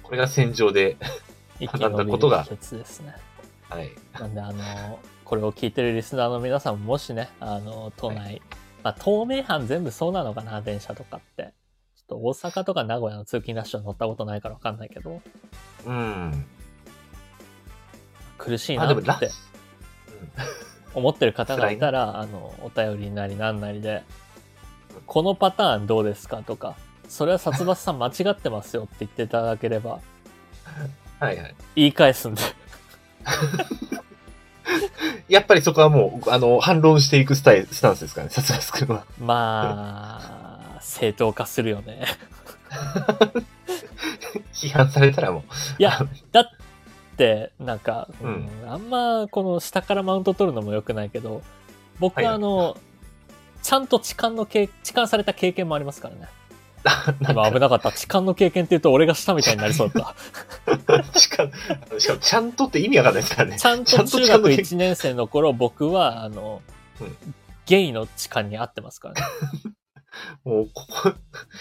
[0.02, 0.96] これが戦場で、
[1.60, 3.14] 学んだことがですね。
[3.70, 3.90] はい。
[4.12, 8.42] なんで、あの、これを聞いてるリスナーの皆さんももしね、あの、都内、
[8.82, 11.54] まあ、東名阪全部そうなのかな、電車とかって。
[11.94, 15.22] ちょっと大阪とか名古屋の通勤ラッシュは乗ったことないからわかんないけど、
[15.86, 16.46] うん。
[18.38, 19.30] 苦しいあ、なって
[20.94, 24.02] 思ってる方がいたら、あの、お便りなりなんなりで、
[25.06, 26.76] このパターンどうですかとか、
[27.08, 30.00] それは殺伐さん間違ってますよって言っていただければ、
[31.20, 31.54] ュはいはい。
[31.76, 32.42] 言い返すんで。
[35.28, 39.04] やっぱりそこはもう、あの、反論していくスタイル、スタンスですかね、さすがすくんは。
[39.18, 40.20] ま
[40.76, 42.04] あ、正当化するよね。
[44.52, 45.42] 批判されたらもう。
[45.78, 46.44] いや、だっ
[47.16, 51.42] て、なんか、ううんん、あんまこの下からマウント取るのも良くないけど、
[51.98, 52.76] 僕はいはあの、
[53.62, 56.28] ちゃんと痴漢の経、痴漢された経験もありますからね。
[57.20, 57.92] 今危なかった。
[57.92, 60.14] 痴漢の経験って言うと俺がしたみたいになりそうだ
[60.68, 61.02] った。
[61.18, 61.48] しか
[61.98, 63.58] しかも、ちゃんとって意味わかんないですからね。
[63.58, 66.62] ちゃんとと中学痴漢の経験1年生の頃、僕は、あの、
[67.00, 67.16] うん
[67.70, 69.20] ゲイの痴漢に会ってますからね。
[70.44, 71.12] もう、ここ、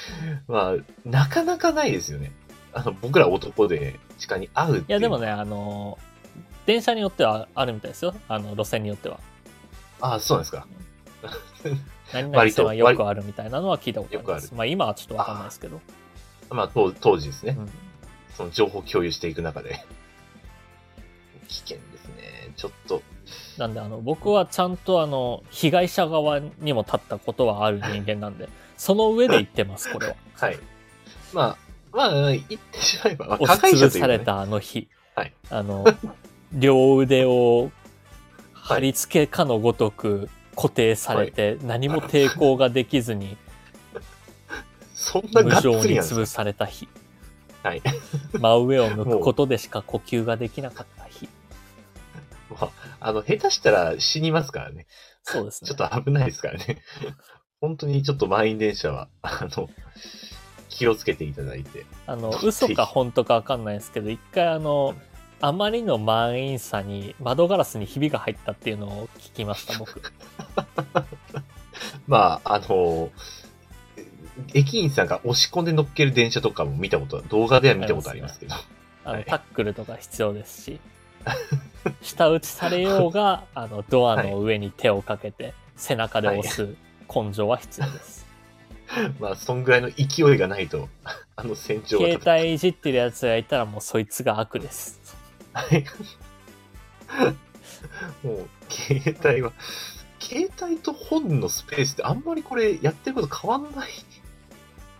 [0.51, 2.32] まあ、なかなかないですよね。
[2.74, 4.86] あの、僕ら男で地下に会うっていう。
[4.89, 5.99] いや、でもね、あの、
[6.65, 8.15] 電車によってはあるみたいですよ。
[8.28, 9.20] あの、路線によっては。
[10.01, 10.67] ああ、そうなんですか。
[12.14, 14.53] 何々割と線はよくあるみたいなのは聞いたことあります。
[14.53, 15.80] まあ今はちょっとわかんないですけど。
[16.49, 17.55] まあ、当当時ですね。
[17.57, 17.70] うん
[18.39, 19.84] その情報共有していく中で。
[21.49, 22.53] 危険ですね。
[22.55, 23.01] ちょっと。
[23.57, 28.47] なんであの僕はちゃんとあの被害者側にも立ったことはある人間なんで、
[28.78, 30.16] その上で言ってます、これは。
[30.36, 30.60] はい。
[31.34, 31.57] まあ、
[31.91, 32.41] まあ、言っ
[32.72, 34.88] てしまえば、まあ、加害者というかねされたあの日。
[35.16, 35.86] はいあの、
[36.53, 37.72] 両腕を
[38.53, 40.30] 貼り付けかのごとく
[40.60, 43.38] 固定されて、何も抵抗ができずに
[44.93, 46.89] そんな無情に潰された日。
[47.64, 47.82] はい。
[48.38, 51.30] 真上を向くことでしか呼吸ができなかった日。
[52.49, 54.86] まあ、あの、下手したら死にますからね。
[55.24, 55.70] そうですね。
[55.70, 56.82] ちょっと危ないですからね。
[57.62, 59.70] 本当にちょっと満員電車は、あの、
[60.68, 61.86] 気をつけていただいて。
[62.05, 64.93] あの、嘘か本当かわかんないですけど、一回あの、
[65.41, 70.01] あまりの満員さに窓ガラスにひびが入ったっていうのを聞きました、僕。
[72.07, 73.09] まあ、あの、
[74.53, 78.55] 駅員さんが押し込んで乗っける電車とかも見たことは、動画では見たことありますけど。
[79.05, 80.79] あの、はいタックルとか必要ですし、
[82.01, 86.75] 舌打ちされようが、あの、ドアの上に手をかけて、背中で押す
[87.13, 88.27] 根性は必要です。
[89.19, 90.89] まあ、そんぐらいの勢いがないと、
[91.35, 94.98] あの船長は携帯いじってるやつがいたらもうそいつが悪です。
[95.53, 95.85] はい。
[98.23, 99.51] もう、携帯は、
[100.19, 103.89] 携帯と本のスペースってあんまりこれやってること変わんない。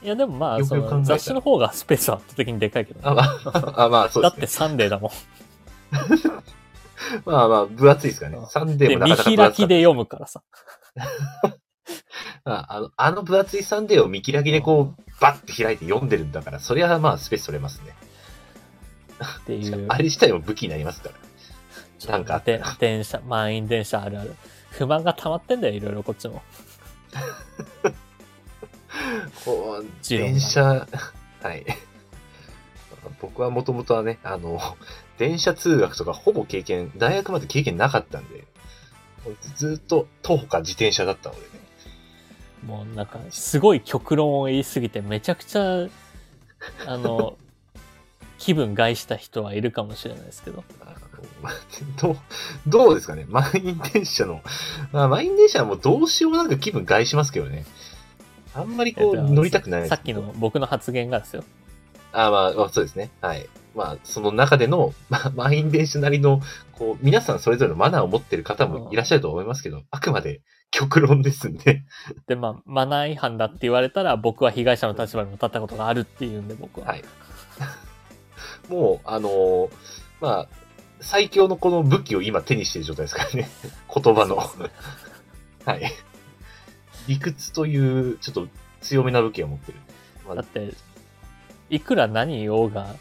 [0.02, 4.68] いやでもまあ、そよくよく雑誌の方がスペースは圧倒的にでかいけどね、 あ、まあ、あまあ、そうだってですね。
[4.68, 5.12] サンデーだもん。
[7.26, 8.46] まあまあ、分厚いですからね。
[8.50, 10.42] サンデーで、もなか見開なか分厚かったきで読むからさ。
[12.46, 17.94] まあ、あの、あの分厚いサンデーを見開きでこう、バッて開いて読んでるんだから、そりゃまあスペース取れますね。
[19.26, 19.86] っていう。
[19.90, 21.16] あれ自体も武器になりますから。
[22.08, 22.42] なんか
[22.80, 24.36] 電車、満員電車あるある。
[24.72, 26.42] 不満が溜まってんだよ、いろいろこっちも。
[29.44, 30.88] こう、電車、
[31.42, 31.66] はい。
[33.22, 34.60] 僕はもともとはね、あの、
[35.18, 38.46] 電車通学とかほぼ経験、大学まで経験なかったんで、
[39.56, 41.48] ずっと徒歩か自転車だったのでね。
[42.66, 45.88] もうなんか、すごい極論を言いすぎて、めちゃくちゃ、
[46.86, 47.38] あの、
[48.40, 50.64] 気分害した人はいるかもしれないですけど。
[52.02, 52.18] どう、
[52.68, 53.26] どうですかね？
[53.30, 54.42] 満員電車の、
[54.92, 57.66] まあ、満員電車はもうどうしようもなく気分害しますけどね。
[58.54, 61.44] あんまりこう、えっと乗りたくないですさっきの僕の発言がですよ。
[62.12, 63.12] あまあ、まあ、そうですね。
[63.22, 63.48] はい。
[63.76, 71.84] まあ、その中での、まあ、満員電車なりの、こう、皆さんそれぞれのマナーを持ってる方もいらっしゃると思いますけど、あくまで極論ですんで。
[72.28, 76.88] で、まあ、マナー違反だって言われたら、僕は被害者の立場にも立ったことがあるっていうんで、僕は。
[76.88, 77.04] はい。
[78.70, 79.70] もう、あのー
[80.22, 80.48] まあ、
[81.02, 83.50] 最強のこの武器を今手にしている状態ですからね。
[83.94, 84.38] 言葉の。
[85.66, 85.92] はい。
[87.08, 88.48] 理屈という、ちょっと
[88.82, 89.78] 強めな武器を持ってる。
[90.26, 90.74] まあだって、
[91.70, 92.96] いくら何言おうが、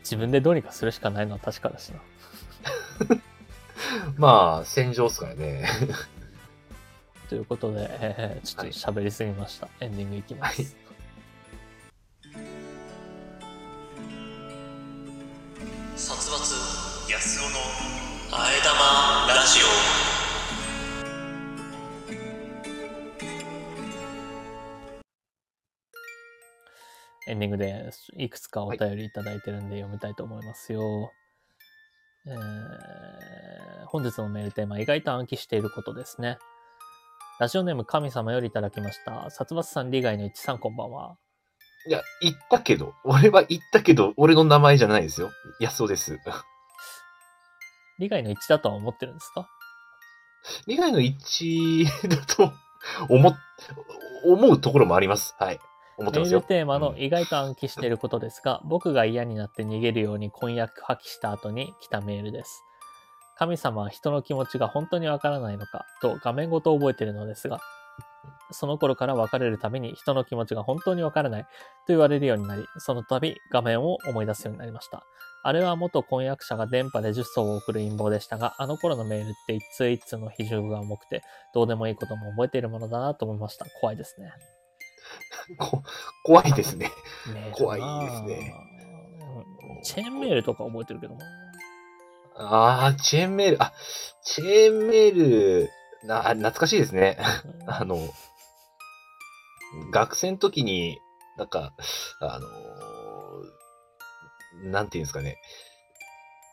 [0.00, 2.00] 自分でどうにかするしかないのは確かだしな。
[4.16, 5.68] まあ、戦場ですからね。
[7.28, 9.68] ということで、えーちょっと喋りすぎました。
[9.80, 10.62] エンディングいきます。
[10.62, 10.85] はい
[15.98, 16.36] 殺伐
[17.10, 17.56] 安尾の
[18.30, 18.78] あえ玉
[19.34, 19.66] ラジオ
[27.30, 31.10] エンディングでいくつかお便りいただいてるんで読みたいと思いますよ。
[32.26, 32.36] えー
[33.86, 36.38] 本日のメールテーマ、意外と暗記していることですね。
[37.38, 39.30] ラジオネーム神様よりいただきました。
[39.30, 41.16] 殺伐さん利害の一致さんこんばんは。
[41.88, 45.30] いや、言ったけど、俺は言ったけど、俺の名前じゃないですよ。
[45.60, 46.18] 安尾です。
[47.98, 49.48] 利害の一致だとは思ってるんですか？
[50.66, 52.52] 利害の一致だと
[53.08, 53.36] 思っ、
[54.24, 55.34] 思うところもあります。
[55.38, 55.60] はい。
[55.96, 56.48] 思ってますよメール。
[56.48, 62.62] テーマのうん意外と暗記していることですが、僕が嫌になって逃げるように婚約破棄した後に来たメールです。
[63.38, 67.60] 神様は人の気持ちが本当にわからないのかと画面ごと覚えているのですが、
[68.50, 71.48] その頃から別れるたびに人の気持ちが本当にわからないと
[71.88, 75.04] 言われるようになり、その度画面を思い出すようになりました。
[75.42, 81.22] あれは元婚約者が電波で10層を送る陰謀でしたが、あの頃のメールって一通一通の比重が重くて、
[81.54, 83.66] どうでもいいことも覚えているものだなと思いました。
[83.80, 84.32] 怖いですね。
[85.58, 85.82] こ
[86.24, 86.90] 怖いですね。
[87.52, 88.54] 怖いですね
[89.68, 89.82] うん。
[89.84, 91.24] チェーンメールとか覚えてるけどな。
[92.38, 93.72] ああ、チェーンメール、あ、
[94.22, 95.70] チェーンメール、
[96.04, 97.18] な、あ懐かしいですね。
[97.66, 97.98] あの、
[99.92, 100.98] 学生の時に、
[101.36, 101.74] なんか、
[102.20, 102.52] あのー
[104.64, 105.36] なんていうんですかね。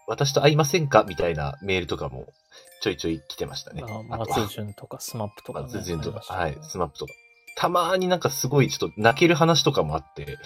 [0.08, 1.06] 私と会いませんか？
[1.08, 2.28] みたいなメールとかも
[2.82, 3.82] ちょいちょい来てましたね。
[4.10, 5.68] まあ、松潤とかスマップとか、ね。
[5.68, 7.14] 松潤とか、ねはい、スマップとか。
[7.56, 10.38] たまーになんかすごいちょっと泣ける話とかもあって、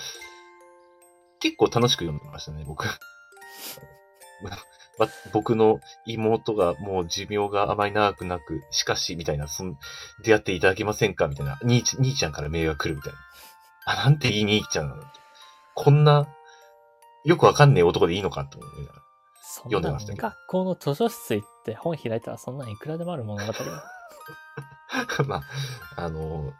[1.39, 2.85] 結構楽しく読んでましたね、僕。
[4.97, 9.75] わ僕の妹がもう寿命があまり長くなく、しかし、みたいな、その、
[10.23, 11.27] 出会っていただけませんか？
[11.27, 13.19] みたいな、兄ち兄ちゃんからメールが来るみたいな。
[13.85, 15.03] あ、なんていい兄ちゃんなの？
[15.75, 16.27] こんな、
[17.25, 19.01] よくわかんねえ男でいいのかと思いながら。
[19.63, 23.59] 読んでましたけど学校の図書室行って本開いたらそんなんいくらでもある物語だ。
[25.25, 25.41] まあ、
[25.97, 26.53] あの、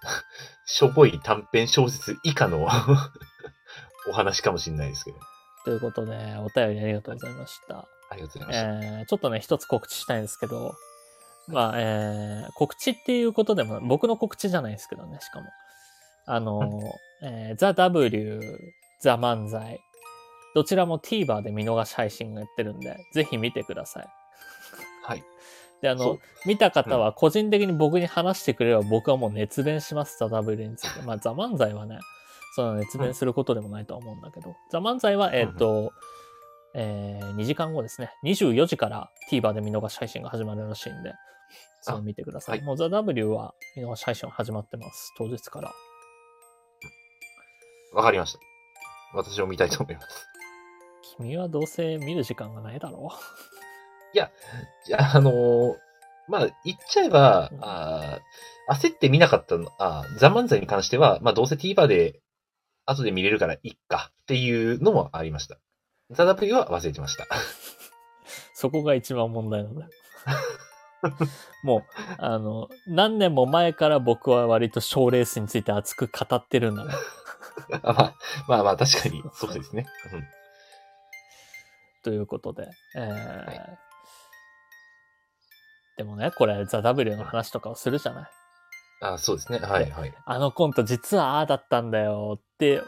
[0.66, 2.68] しょぼい短編小説以下の
[4.10, 5.18] お話かもしれないですけど。
[5.64, 7.88] ということで、お便りありがとうございました。
[8.10, 8.98] ありがとうございました。
[9.00, 10.76] えー、ちょっとね、一つ告知したいんですけど、
[11.48, 15.48] まあ、えー、告知っていうことでも、僕の告知じゃないですけどね、しかも。
[16.26, 18.42] あの、えー、ザ・ W、
[19.00, 19.80] ザ・漫才、
[20.54, 24.08] どちらも TVer で見逃し配信をやってるんで、ぜひ見てください。
[25.04, 25.24] はい。
[25.82, 31.02] で、あの見た方は個人的に僕に話してくれれば僕はもう熱弁します、ザ・ W について。
[31.04, 32.00] まあ、ザ・漫才はね、
[32.56, 35.94] その熱弁することでもないとは思うんだけど、ザ・漫才は、えっ、と、
[36.78, 38.12] えー2時間後ですね。
[38.24, 41.14] 24時から TVer で見逃し配信が始まるらしいんで、
[41.82, 42.60] それを見てください。
[42.60, 45.14] はいもうザ・ W は見逃し配信は始まってます。
[45.18, 45.74] 当日から。
[47.94, 48.40] わかりました。
[49.14, 50.28] 私も見たいと思います。
[51.18, 53.10] 君はどうせ見る時間がないだろ
[54.14, 54.32] じゃ
[55.00, 55.76] あ、あのー
[56.28, 62.20] まあ、言っちゃえば、うんあー焦って見なかったの、あーザ・漫才に関しては、まあ、どうせ TVer で
[62.86, 65.58] 後で見れるからいっかっていうのもありました。
[66.12, 67.24] ザ・ W は忘れてました。
[67.24, 67.28] う。
[68.54, 69.90] そこが一番問題なんだよ。
[71.64, 71.84] もう、
[72.18, 76.92] あの、何年も前から僕は割と賞レースについて熱く語ってるんだ ま
[77.84, 78.16] あ、
[78.48, 79.86] まあまあ、確かに、そうですね。
[80.14, 80.28] うん
[82.04, 82.70] ということで。
[82.96, 83.78] えーい
[85.98, 88.30] でもね、これ、ザ・ W の話とかをするじゃない。
[89.02, 89.58] あそうですね。
[89.58, 90.14] はい、はい。
[90.26, 92.82] あのコント実はああだったんだよって、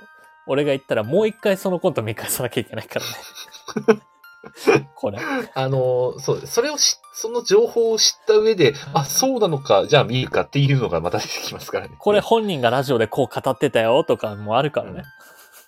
[0.50, 4.02] 俺が言ったらもう一回そのコント見返さなきゃいけないからね。
[4.96, 5.20] これ。
[5.54, 6.54] あのーそうです。
[6.54, 11.96] それをし、その情報を知った上で、あ、そうなのか、じゃあ見るかっていうのがまた出てきますからね。
[12.00, 15.04] これ本人がラジオでこう語ってたよとかもあるからね。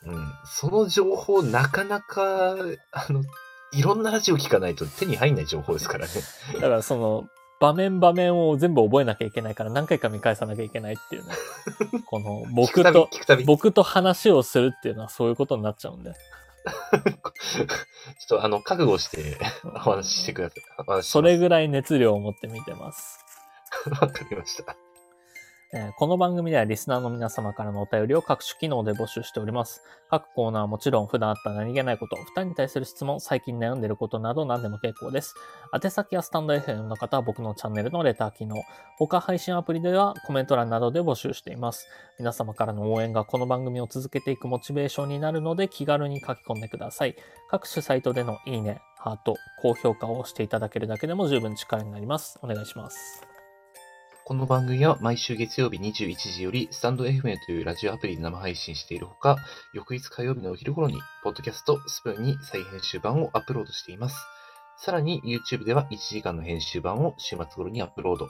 [0.07, 0.33] うん。
[0.45, 2.55] その情報、なかなか、
[2.91, 3.23] あの、
[3.73, 6.13] いろんなラジオ聞かないと手に入んない情報ですからね。
[6.55, 7.27] だからその、
[7.61, 11.33] 場面場面を全部覚えなきゃいけないから何回か見返さなきゃいけないっていうね。
[12.09, 13.07] この、僕と、
[13.45, 16.11] 僕と話をするっていうのはそういうことになっちゃうんで。
[16.63, 17.67] ちょっ
[18.27, 21.03] とあの、覚悟してお話ししてください。
[21.03, 23.19] それぐらい熱量を持って見てます。
[24.01, 24.75] わかりました。
[25.73, 29.81] えこの番組ではリスナーの皆様からのお便りを各種機能で募集しております。
[30.09, 35.33] 各コーナーはもちろん普段あった何気ないこと、二人に対する質問、最近悩んでることなど何でも結構です。
[35.73, 38.57] 宛先やスタンド FM の方は僕のチャンネルのレター機能、
[38.97, 41.87] 他配信アプリではコメント欄などで募集しています。
[42.19, 47.15] 皆様からの応援がこの番組を続けていくモチベーションになるので気軽に書き込んでください。
[47.49, 52.37] 各種サイトでのいいね、ハート、高評価を押していただけるだけでも十分力になります。
[52.41, 53.30] お願いします。
[54.23, 59.37] この番組は毎週月曜日21時より、スタンド FM というラジオアプリで生配信しているほか、
[59.73, 64.15] 翌日火曜日のお昼頃に、ポッドキャストスプーンに再編集版をアップロードしています。
[64.77, 68.29] さらに YouTube では1時間の編集版を週末頃にアップロード。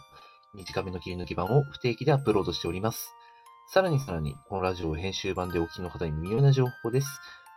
[0.54, 3.14] 短めの切り抜き版を不定期でアップロードしております。
[3.68, 7.08] さらにさらに、このラジオを編集版でお聞きの方に耳寄りな情報です。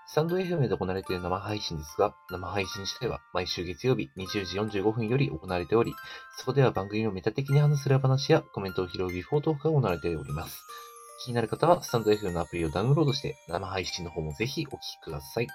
[0.07, 5.95] スタンド FM で行われている生配信ですが、生配信自体は毎週月曜日20時45分より行われており、
[6.39, 10.63] そこでは番組をメタ的に話す裏話やコメントを拾うビフォートークが行われております。
[11.25, 15.47] 気になる方は、スタンド FM のアプリをダウンロードして、生配信の方もぜひお聞きください。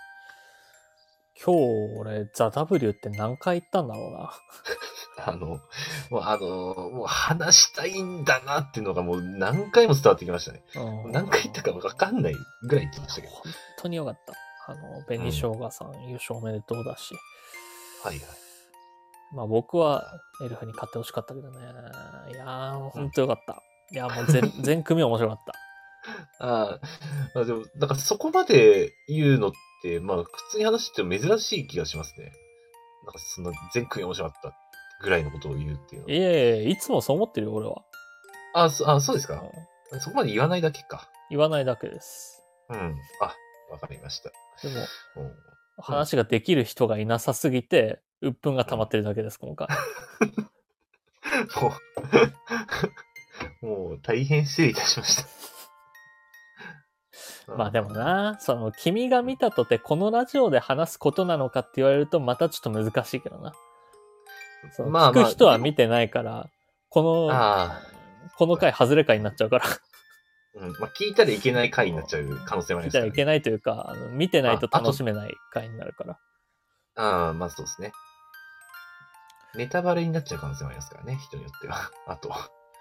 [1.41, 4.33] 今日俺、ザ・ W って何回言ったんだろうな。
[5.25, 5.59] あの、
[6.09, 6.47] もうあの、
[6.91, 10.63] もう話したいんだなっていうのがもう何回も伝わってきましたね。
[10.75, 13.33] うん何回言ったかわかんないぐらい言ってましたけど。
[13.33, 14.33] 本当によかった。
[14.71, 17.15] あの、紅生姜さん、優勝おめでとうだし。
[18.03, 18.25] はいはい。
[19.33, 21.59] まあ僕はエルフに勝ってほしかったけどね。
[22.31, 23.61] いやー、本当よかった。
[23.91, 25.53] いや、もう全 全組面白かった。
[26.39, 26.79] あ
[27.35, 29.51] あでも、だからそこまで言うのっ
[29.81, 32.31] て、まあ普通に話しても珍しい気がしますね。
[33.05, 34.55] なんかそんな全組面白かった
[34.99, 36.13] ぐらいのことを言うっていうのは。
[36.13, 37.83] いえいえ、いつもそう思ってるよ、俺は。
[38.53, 39.41] あ、そあそうですか
[39.91, 41.09] うんそこまで言わないだけか。
[41.29, 42.43] 言わないだけです。
[42.69, 42.95] うん。
[43.21, 43.35] あ、
[43.71, 44.31] わかりました。
[44.61, 44.81] でも、
[45.17, 45.49] うん
[45.81, 49.67] 話ができる人がいなさすぎて、鬱憤が溜まってるだけです、今回。
[51.61, 51.71] も
[53.61, 55.23] う、 もう大変失礼いたしまし
[57.47, 57.55] た。
[57.55, 63.53] まあでもな、その、君が見たとてこのラジオで話すことなのかって言われるとまたちょっと難しいけどな。
[64.79, 66.49] まあまあ聞く人は見てないから、
[66.89, 67.81] この、あ
[68.37, 69.65] この回外れ回になっちゃうから、
[70.55, 70.71] うん。
[70.79, 76.19] まあ聞いたらいけない回になっちゃう可能性もありますから、らいけないというか、あの見てないと楽しめない回になるから。
[76.95, 77.91] ああ、まあそうですね。
[79.55, 81.91] ネタバレになっちゃう可能性もありますからね、人によっては。
[82.07, 82.31] あと。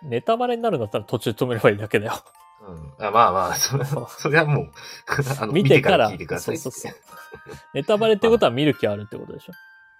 [0.03, 2.13] ネタバレになるんだったら途中止めればいいだけだよ。
[2.61, 3.07] うん。
[3.07, 3.85] あまあまあ、それ
[4.19, 4.73] それはもう、
[5.41, 6.59] あの見てから聞いてください。
[6.59, 9.53] そうそうそうネタバレってことは見る気あるってことでしょ。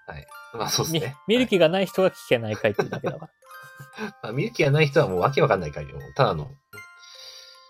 [0.09, 0.27] はい。
[0.53, 1.15] まあそうですみね。
[1.27, 3.29] 見る気がない人が聞けない回っていうだけだか
[4.23, 6.49] まあ、見る気がない人はもうわけわかんない回でも、ただの、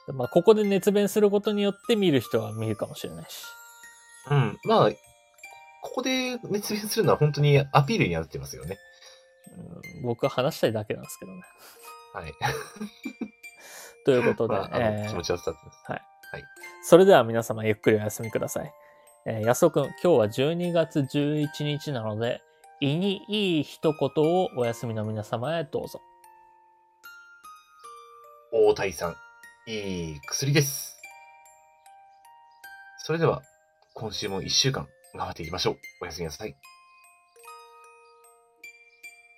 [0.07, 0.13] ら。
[0.13, 3.45] まあ、ここで熱弁することによって見る人は見るかもしれないし。
[4.29, 4.59] うん。
[4.63, 4.91] まあ、
[5.81, 8.77] ここで熱弁するのは本当にアピールになってますよね。
[9.51, 11.41] うん僕は話したいだけなんですけどね。
[12.13, 12.33] はい。
[14.05, 15.79] ということで、 まあ、えー気持ちは伝わってます。
[16.83, 18.73] それでは皆様ゆっくりお休みください。
[19.25, 22.41] えー、安尾くん、今日は12月11日なので、
[22.79, 26.01] 胃にいい一言をお休みの皆様へどうぞ。
[28.51, 29.15] 大谷さん、
[29.69, 30.97] いい薬です。
[32.99, 33.41] それでは、
[33.93, 35.75] 今週も一週間頑張っていきましょう。
[36.01, 36.55] おやすみなさい。